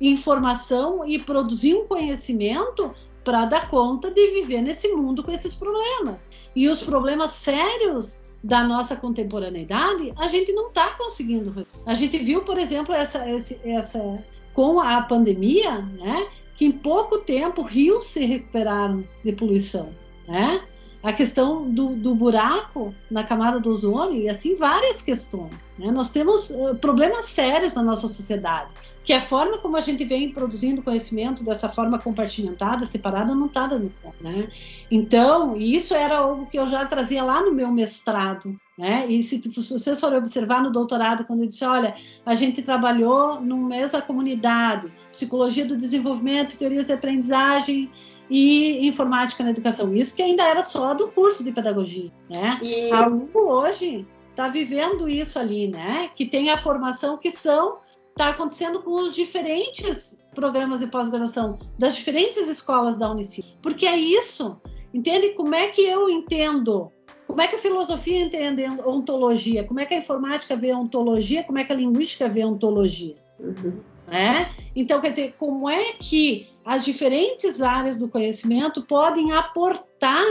[0.00, 6.30] informação e produzir um conhecimento para dar conta de viver nesse mundo com esses problemas.
[6.54, 11.66] E os problemas sérios da nossa contemporaneidade, a gente não está conseguindo.
[11.84, 13.24] A gente viu, por exemplo, essa,
[13.64, 16.28] essa com a pandemia, né?
[16.56, 19.94] Que em pouco tempo rios se recuperaram de poluição,
[20.26, 20.64] né?
[21.02, 25.54] A questão do, do buraco na camada do ozônio e assim várias questões.
[25.78, 25.90] Né?
[25.90, 28.72] Nós temos uh, problemas sérios na nossa sociedade,
[29.04, 33.68] que a forma como a gente vem produzindo conhecimento dessa forma compartimentada, separada, não está
[33.68, 34.16] dando conta.
[34.20, 34.48] Né?
[34.90, 39.06] Então, isso era algo que eu já trazia lá no meu mestrado, né?
[39.06, 41.94] E se, se vocês forem observar no doutorado, quando eu disse, olha,
[42.26, 47.90] a gente trabalhou numa mesma comunidade, psicologia do desenvolvimento, teorias de aprendizagem
[48.28, 49.94] e informática na educação.
[49.94, 52.58] Isso que ainda era só do curso de pedagogia, né?
[52.62, 52.90] E...
[52.92, 56.10] A hoje está vivendo isso ali, né?
[56.14, 57.78] Que tem a formação que são
[58.10, 63.46] está acontecendo com os diferentes programas de pós-graduação das diferentes escolas da Unicef.
[63.60, 64.58] Porque é isso.
[64.92, 66.90] Entende como é que eu entendo?
[67.26, 69.64] Como é que a filosofia entende ontologia?
[69.64, 71.44] Como é que a informática vê ontologia?
[71.44, 73.16] Como é que a linguística vê ontologia?
[73.38, 73.80] Uhum.
[74.10, 74.48] É?
[74.74, 80.24] Então, quer dizer, como é que as diferentes áreas do conhecimento podem aportar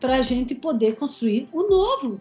[0.00, 2.20] para a gente poder construir o novo.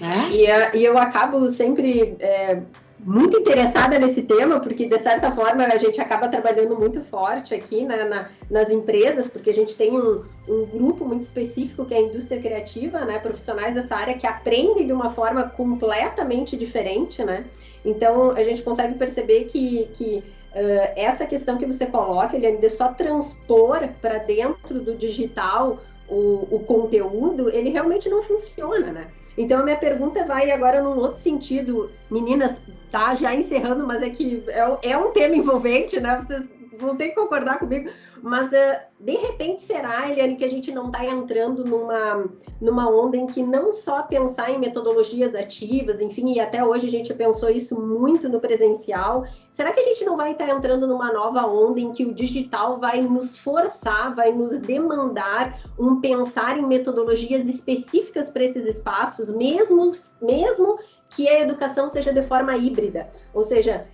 [0.00, 0.30] Né?
[0.30, 2.62] E, e, eu acabo sempre é,
[2.98, 7.84] muito interessada nesse tema, porque de certa forma a gente acaba trabalhando muito forte aqui
[7.84, 11.98] né, na, nas empresas, porque a gente tem um, um, grupo muito específico que é
[11.98, 17.44] a indústria criativa, né, profissionais dessa área que aprendem de uma forma completamente diferente, né?
[17.86, 20.18] Então a gente consegue perceber que, que
[20.52, 25.78] uh, essa questão que você coloca, ele ainda só transpor para dentro do digital
[26.08, 29.08] o, o conteúdo, ele realmente não funciona, né?
[29.38, 32.60] Então a minha pergunta vai agora num outro sentido, meninas,
[32.90, 36.18] tá já encerrando, mas é que é, é um tema envolvente, né?
[36.20, 36.44] Vocês
[36.78, 37.88] vão ter que concordar comigo.
[38.22, 42.28] Mas uh, de repente será, Eliane, que a gente não está entrando numa,
[42.60, 46.90] numa onda em que não só pensar em metodologias ativas, enfim, e até hoje a
[46.90, 49.24] gente pensou isso muito no presencial.
[49.52, 52.14] Será que a gente não vai estar tá entrando numa nova onda em que o
[52.14, 59.30] digital vai nos forçar, vai nos demandar um pensar em metodologias específicas para esses espaços,
[59.30, 59.90] mesmo,
[60.20, 60.78] mesmo
[61.10, 63.08] que a educação seja de forma híbrida?
[63.32, 63.86] Ou seja,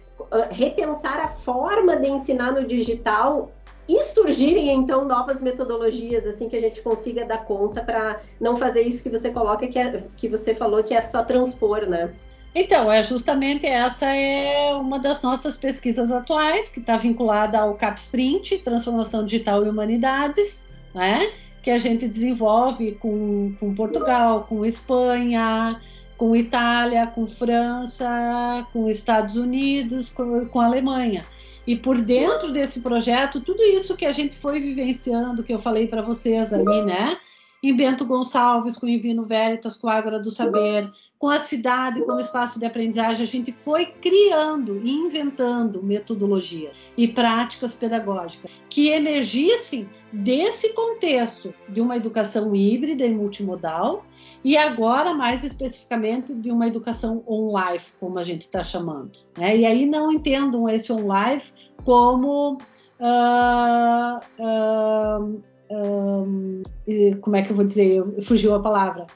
[0.51, 3.51] repensar a forma de ensinar no digital
[3.89, 8.83] e surgirem então novas metodologias assim que a gente consiga dar conta para não fazer
[8.83, 12.12] isso que você coloca que é, que você falou que é só transpor, né?
[12.55, 18.59] Então, é justamente essa é uma das nossas pesquisas atuais, que está vinculada ao CapSprint,
[18.59, 21.33] Transformação Digital e Humanidades, né?
[21.62, 25.80] que a gente desenvolve com, com Portugal, com Espanha,
[26.18, 31.22] com Itália, com França, com Estados Unidos, com, com Alemanha.
[31.67, 35.87] E por dentro desse projeto, tudo isso que a gente foi vivenciando, que eu falei
[35.87, 37.17] para vocês ali, né?
[37.63, 40.91] Em Bento Gonçalves, com o Invino Veritas, com a Ágora do Saber,
[41.23, 47.07] com a cidade como espaço de aprendizagem, a gente foi criando e inventando metodologias e
[47.07, 54.05] práticas pedagógicas que emergissem desse contexto de uma educação híbrida e multimodal
[54.43, 59.12] e agora, mais especificamente, de uma educação online, como a gente está chamando.
[59.39, 59.59] Né?
[59.59, 61.41] E aí não entendam esse online
[61.85, 62.59] como.
[62.99, 68.03] Uh, uh, uh, como é que eu vou dizer?
[68.23, 69.07] Fugiu a palavra.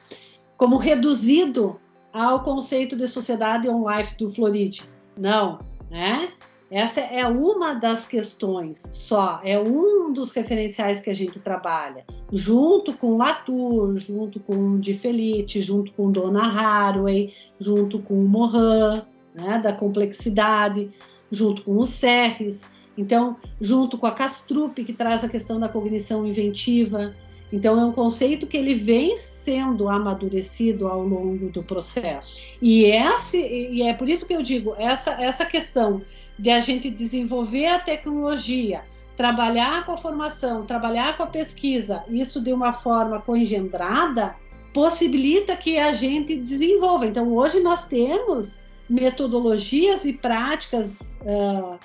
[0.56, 1.80] Como reduzido
[2.16, 4.88] ao conceito de sociedade online do Floride.
[5.18, 5.58] Não,
[5.90, 6.30] né?
[6.70, 12.92] Essa é uma das questões só, é um dos referenciais que a gente trabalha, junto
[12.96, 19.74] com Latour, junto com Di Felice, junto com Dona Haraway, junto com o né, da
[19.74, 20.90] complexidade,
[21.30, 26.26] junto com o Serres, então, junto com a Castrup, que traz a questão da cognição
[26.26, 27.14] inventiva.
[27.52, 32.40] Então, é um conceito que ele vem sendo amadurecido ao longo do processo.
[32.60, 36.02] E, esse, e é por isso que eu digo, essa, essa questão
[36.38, 38.82] de a gente desenvolver a tecnologia,
[39.16, 44.36] trabalhar com a formação, trabalhar com a pesquisa, isso de uma forma congendrada,
[44.74, 47.06] possibilita que a gente desenvolva.
[47.06, 51.78] Então, hoje nós temos metodologias e práticas uh,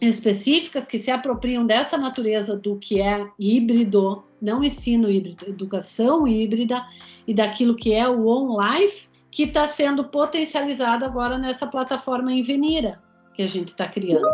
[0.00, 6.86] específicas que se apropriam dessa natureza do que é híbrido, não ensino híbrido, educação híbrida
[7.26, 13.02] e daquilo que é o on-life, que está sendo potencializado agora nessa plataforma Invenira
[13.34, 14.28] que a gente está criando.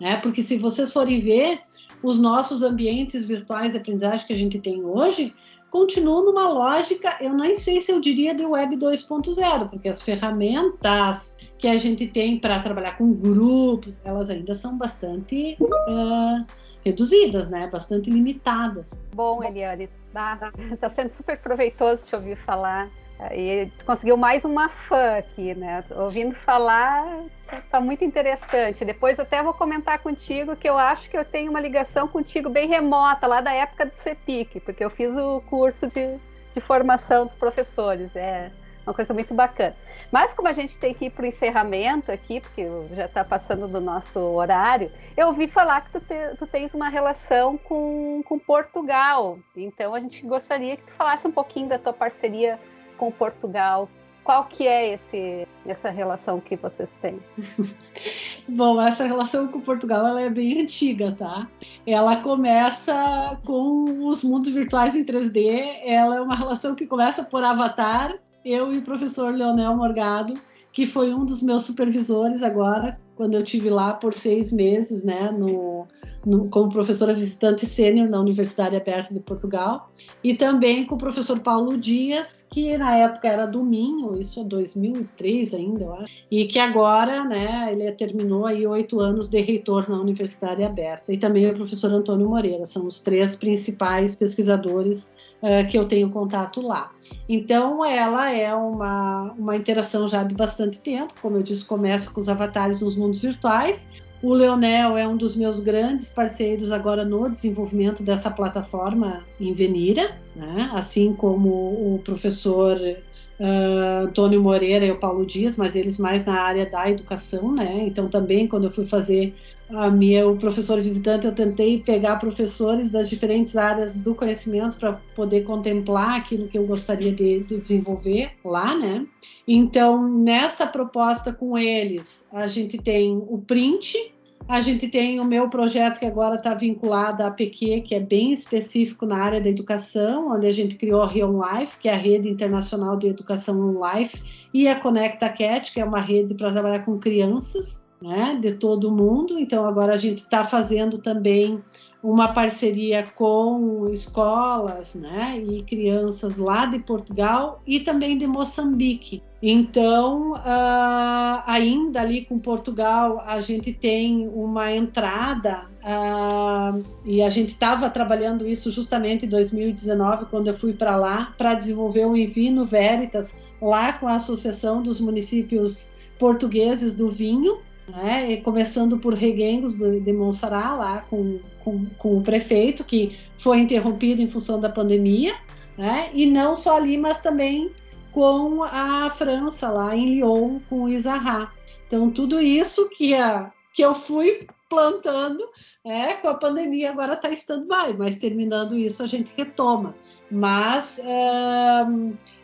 [0.00, 0.16] Né?
[0.16, 1.60] Porque se vocês forem ver,
[2.02, 5.32] os nossos ambientes virtuais de aprendizagem que a gente tem hoje
[5.70, 11.38] continuam numa lógica, eu nem sei se eu diria de Web 2.0, porque as ferramentas
[11.58, 16.44] que a gente tem para trabalhar com grupos, elas ainda são bastante uh,
[16.84, 17.68] reduzidas, né?
[17.68, 18.96] Bastante limitadas.
[19.14, 22.90] Bom, Eliane, está tá sendo super proveitoso te ouvir falar
[23.32, 25.84] e conseguiu mais uma fã aqui, né?
[25.90, 27.24] Ouvindo falar,
[27.70, 28.84] tá muito interessante.
[28.84, 32.68] Depois até vou comentar contigo que eu acho que eu tenho uma ligação contigo bem
[32.68, 36.16] remota, lá da época do CEPIC, porque eu fiz o curso de,
[36.54, 38.14] de formação dos professores.
[38.16, 38.50] É
[38.86, 39.76] uma coisa muito bacana.
[40.10, 43.68] Mas como a gente tem que ir para o encerramento aqui, porque já está passando
[43.68, 48.38] do nosso horário, eu ouvi falar que tu, te, tu tens uma relação com, com
[48.38, 49.38] Portugal.
[49.56, 52.58] Então a gente gostaria que tu falasse um pouquinho da tua parceria
[53.00, 53.88] com Portugal?
[54.22, 57.18] Qual que é esse, essa relação que vocês têm?
[58.46, 61.48] Bom, essa relação com Portugal ela é bem antiga, tá?
[61.86, 65.80] Ela começa com os mundos virtuais em 3D.
[65.84, 68.18] Ela é uma relação que começa por Avatar.
[68.44, 70.34] Eu e o professor Leonel Morgado,
[70.72, 75.30] que foi um dos meus supervisores agora, quando eu tive lá por seis meses, né,
[75.30, 75.86] no,
[76.24, 79.90] no, como professora visitante sênior na Universidade Aberta de Portugal,
[80.24, 84.44] e também com o professor Paulo Dias, que na época era do Minho, isso é
[84.44, 89.90] 2003 ainda, eu acho, e que agora, né, ele terminou aí oito anos de reitor
[89.90, 95.12] na Universidade Aberta, e também o professor Antônio Moreira, são os três principais pesquisadores
[95.42, 96.90] uh, que eu tenho contato lá.
[97.28, 102.18] Então, ela é uma, uma interação já de bastante tempo, como eu disse, começa com
[102.18, 103.88] os avatares nos mundos virtuais.
[104.22, 110.14] O Leonel é um dos meus grandes parceiros agora no desenvolvimento dessa plataforma em Venira,
[110.36, 110.68] né?
[110.74, 116.38] assim como o professor uh, Antônio Moreira e o Paulo Dias, mas eles mais na
[116.38, 117.84] área da educação, né?
[117.84, 119.34] Então também quando eu fui fazer
[119.72, 125.42] a o professor visitante, eu tentei pegar professores das diferentes áreas do conhecimento para poder
[125.42, 129.06] contemplar aquilo que eu gostaria de, de desenvolver lá, né?
[129.46, 134.12] Então, nessa proposta com eles, a gente tem o print,
[134.48, 138.32] a gente tem o meu projeto que agora está vinculado à APQ, que é bem
[138.32, 141.96] específico na área da educação, onde a gente criou a Real Life, que é a
[141.96, 144.20] rede internacional de educação Life,
[144.52, 148.90] e a Conecta Cat, que é uma rede para trabalhar com crianças né, de todo
[148.90, 149.38] mundo.
[149.38, 151.62] Então, agora a gente está fazendo também
[152.02, 159.22] uma parceria com escolas né, e crianças lá de Portugal e também de Moçambique.
[159.42, 167.52] Então, uh, ainda ali com Portugal, a gente tem uma entrada, uh, e a gente
[167.52, 172.66] estava trabalhando isso justamente em 2019, quando eu fui para lá, para desenvolver o Invino
[172.66, 177.58] Veritas, lá com a Associação dos Municípios Portugueses do Vinho,
[177.90, 178.36] né?
[178.38, 184.28] começando por Reguengos de Monserrat, lá com, com, com, o prefeito, que foi interrompido em
[184.28, 185.34] função da pandemia,
[185.76, 186.10] né?
[186.12, 187.70] e não só ali, mas também
[188.12, 191.52] com a França, lá em Lyon, com o Isarra.
[191.86, 195.44] Então, tudo isso que, a, que eu fui plantando,
[195.84, 199.94] é, com a pandemia agora está stand-by, mas terminando isso a gente retoma.
[200.30, 201.00] Mas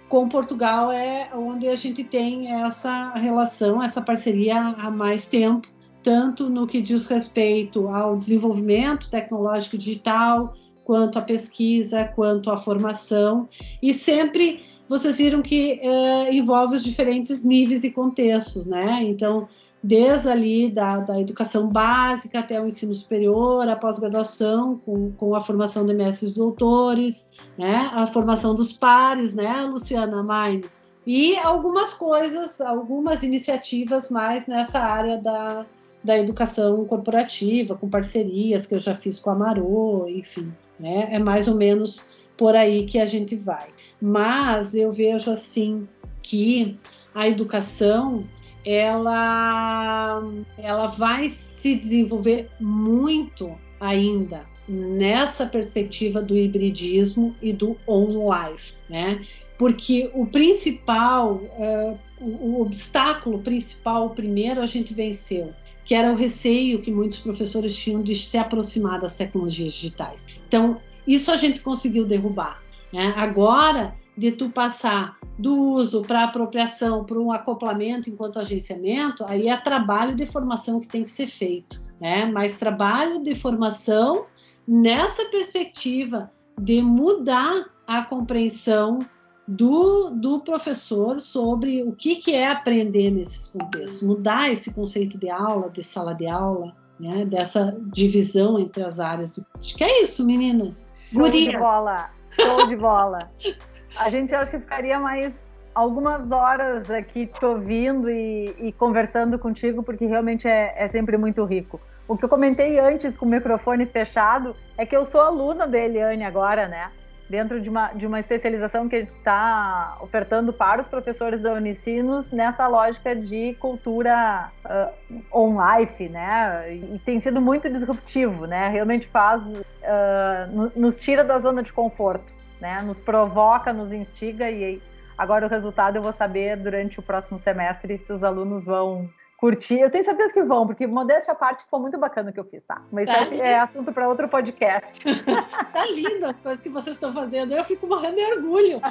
[0.09, 5.68] com Portugal é onde a gente tem essa relação, essa parceria há mais tempo,
[6.02, 10.54] tanto no que diz respeito ao desenvolvimento tecnológico digital,
[10.84, 13.48] quanto à pesquisa, quanto à formação,
[13.82, 19.02] e sempre vocês viram que é, envolve os diferentes níveis e contextos, né?
[19.02, 19.48] Então,
[19.87, 25.41] desde ali da, da educação básica até o ensino superior, a pós-graduação, com, com a
[25.41, 27.89] formação de mestres doutores, né?
[27.93, 30.84] a formação dos pares, né, Luciana Maines?
[31.07, 35.64] E algumas coisas, algumas iniciativas mais nessa área da,
[36.03, 41.07] da educação corporativa, com parcerias que eu já fiz com a Marô, enfim, né?
[41.12, 42.05] é mais ou menos
[42.37, 43.68] por aí que a gente vai.
[44.01, 45.87] Mas eu vejo assim
[46.22, 46.76] que
[47.14, 48.24] a educação
[48.67, 50.21] ela,
[50.59, 59.25] ela vai se desenvolver muito ainda nessa perspectiva do hibridismo e do on-life, né?
[59.57, 65.55] Porque o principal, uh, o, o obstáculo principal, o primeiro a gente venceu,
[65.85, 70.27] que era o receio que muitos professores tinham de se aproximar das tecnologias digitais.
[70.49, 72.61] Então, isso a gente conseguiu derrubar.
[72.93, 73.14] Né?
[73.17, 79.57] Agora, de tu passar do uso para apropriação, para um acoplamento enquanto agenciamento, aí é
[79.57, 82.24] trabalho de formação que tem que ser feito, né?
[82.24, 84.26] Mas trabalho de formação
[84.66, 88.99] nessa perspectiva de mudar a compreensão
[89.47, 95.30] do, do professor sobre o que, que é aprender nesses contextos, mudar esse conceito de
[95.30, 97.24] aula, de sala de aula, né?
[97.24, 99.37] dessa divisão entre as áreas.
[99.37, 99.47] Do...
[99.61, 100.93] Acho que é isso, meninas.
[101.12, 102.11] Show de bola!
[102.30, 103.30] Show de bola!
[103.99, 105.32] A gente acho que ficaria mais
[105.74, 111.44] algumas horas aqui te ouvindo e, e conversando contigo, porque realmente é, é, sempre muito
[111.44, 111.80] rico.
[112.09, 115.78] O que eu comentei antes com o microfone fechado é que eu sou aluna da
[115.78, 116.90] Eliane agora, né?
[117.28, 121.53] Dentro de uma, de uma especialização que a gente está ofertando para os professores da
[121.53, 126.72] Unicinos nessa lógica de cultura uh, on-life, né?
[126.72, 128.68] E tem sido muito disruptivo, né?
[128.68, 132.80] Realmente faz, uh, nos tira da zona de conforto né?
[132.82, 134.80] Nos provoca, nos instiga e
[135.16, 139.80] agora o resultado eu vou saber durante o próximo semestre se os alunos vão curtir.
[139.80, 142.44] Eu tenho certeza que vão, porque modéstia à parte ficou muito bacana o que eu
[142.44, 142.82] fiz, tá?
[142.90, 145.04] Mas tá é, é assunto para outro podcast.
[145.72, 147.52] tá lindo as coisas que vocês estão fazendo.
[147.52, 148.80] Eu fico morrendo de orgulho.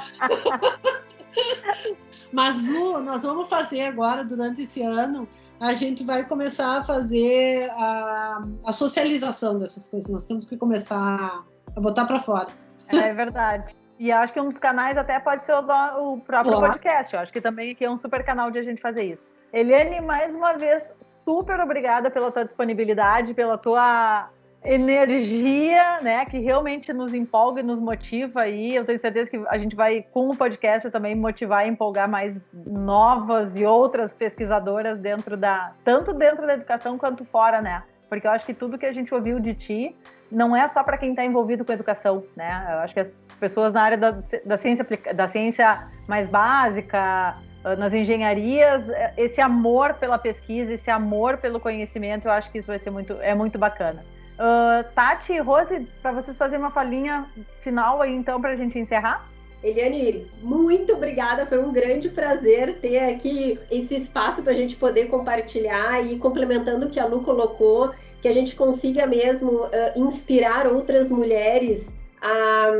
[2.32, 5.28] Mas, Lu, nós vamos fazer agora, durante esse ano,
[5.60, 10.10] a gente vai começar a fazer a, a socialização dessas coisas.
[10.10, 11.44] Nós temos que começar
[11.74, 12.48] a botar para fora.
[12.88, 13.74] É verdade.
[13.98, 16.68] E acho que um dos canais até pode ser o, do, o próprio Olá.
[16.68, 17.14] podcast.
[17.14, 19.34] Eu acho que também aqui é um super canal de a gente fazer isso.
[19.52, 24.28] Eliane, mais uma vez, super obrigada pela tua disponibilidade, pela tua
[24.66, 28.74] energia, né, que realmente nos empolga e nos motiva aí.
[28.74, 32.42] Eu tenho certeza que a gente vai, com o podcast, também motivar e empolgar mais
[32.52, 37.84] novas e outras pesquisadoras dentro da, tanto dentro da educação quanto fora, né?
[38.08, 39.96] Porque eu acho que tudo que a gente ouviu de ti
[40.30, 42.66] não é só para quem está envolvido com educação, né?
[42.70, 47.74] Eu acho que as pessoas na área da, da ciência da ciência mais básica, ah,
[47.76, 52.68] nas engenharias, eh, esse amor pela pesquisa, esse amor pelo conhecimento, eu acho que isso
[52.68, 54.04] vai ser muito, é muito bacana.
[54.38, 57.26] Uh, Tati e Rose, para vocês fazerem uma falinha
[57.62, 59.26] final aí, então, para a gente encerrar.
[59.64, 61.44] Eliane, muito obrigada.
[61.46, 66.86] Foi um grande prazer ter aqui esse espaço para a gente poder compartilhar e complementando
[66.86, 72.70] o que a Lu colocou, que a gente consiga mesmo uh, inspirar outras mulheres a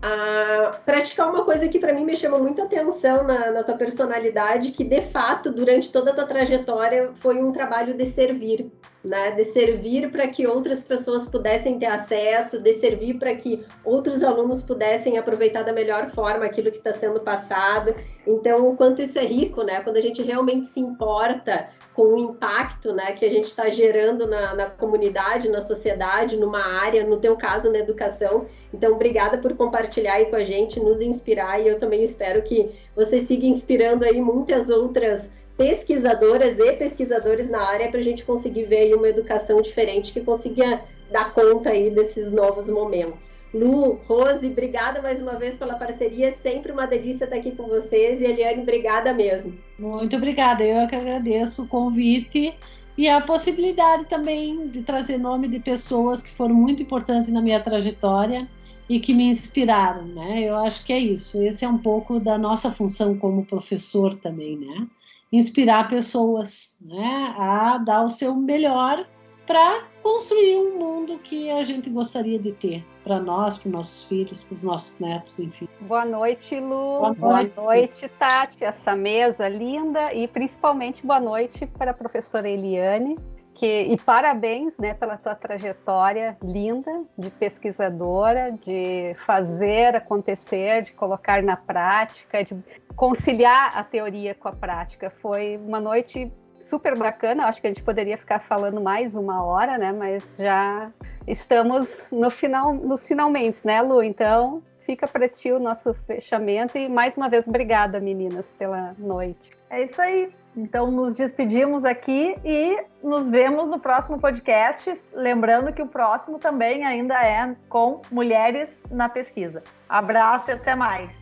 [0.00, 4.70] a praticar uma coisa que para mim me chamou muita atenção na, na, tua personalidade,
[4.70, 8.70] que de fato, durante toda a tua trajetória, foi um trabalho de servir,
[9.08, 9.32] né?
[9.32, 14.62] De servir para que outras pessoas pudessem ter acesso, de servir para que outros alunos
[14.62, 17.94] pudessem aproveitar da melhor forma aquilo que está sendo passado.
[18.26, 19.80] Então, o quanto isso é rico, né?
[19.80, 24.26] Quando a gente realmente se importa com o impacto, né, que a gente está gerando
[24.26, 28.46] na, na comunidade, na sociedade, numa área, no teu caso, na educação.
[28.72, 32.70] Então, obrigada por compartilhar aí com a gente, nos inspirar, e eu também espero que
[32.94, 38.64] você siga inspirando aí muitas outras pesquisadoras e pesquisadores na área para a gente conseguir
[38.64, 40.80] ver uma educação diferente que consiga
[41.10, 43.34] dar conta aí desses novos momentos.
[43.52, 46.34] Lu, Rose, obrigada mais uma vez pela parceria.
[46.42, 48.20] Sempre uma delícia estar aqui com vocês.
[48.20, 49.52] E Eliane, obrigada mesmo.
[49.78, 50.62] Muito obrigada.
[50.62, 52.54] Eu que agradeço o convite
[52.96, 57.60] e a possibilidade também de trazer nome de pessoas que foram muito importantes na minha
[57.60, 58.46] trajetória
[58.88, 60.42] e que me inspiraram, né?
[60.42, 61.40] Eu acho que é isso.
[61.42, 64.86] Esse é um pouco da nossa função como professor também, né?
[65.30, 69.06] Inspirar pessoas, né, a dar o seu melhor
[69.46, 74.04] para construir um mundo que a gente gostaria de ter para nós, para os nossos
[74.04, 75.66] filhos, para os nossos netos, enfim.
[75.80, 76.68] Boa noite, Lu.
[76.68, 77.54] Boa noite.
[77.54, 78.64] boa noite, Tati.
[78.64, 83.16] Essa mesa linda e principalmente boa noite para a professora Eliane.
[83.58, 91.42] Que, e parabéns né, pela tua trajetória linda de pesquisadora, de fazer acontecer, de colocar
[91.42, 92.56] na prática, de
[92.94, 95.10] conciliar a teoria com a prática.
[95.10, 97.46] Foi uma noite super bacana.
[97.46, 99.90] Acho que a gente poderia ficar falando mais uma hora, né?
[99.90, 100.92] Mas já
[101.26, 104.04] estamos no final, nos finalmente, né, Lu?
[104.04, 109.50] Então, fica para ti o nosso fechamento e mais uma vez obrigada, meninas, pela noite.
[109.68, 110.32] É isso aí.
[110.58, 115.00] Então, nos despedimos aqui e nos vemos no próximo podcast.
[115.12, 119.62] Lembrando que o próximo também ainda é com mulheres na pesquisa.
[119.88, 121.17] Abraço e até mais.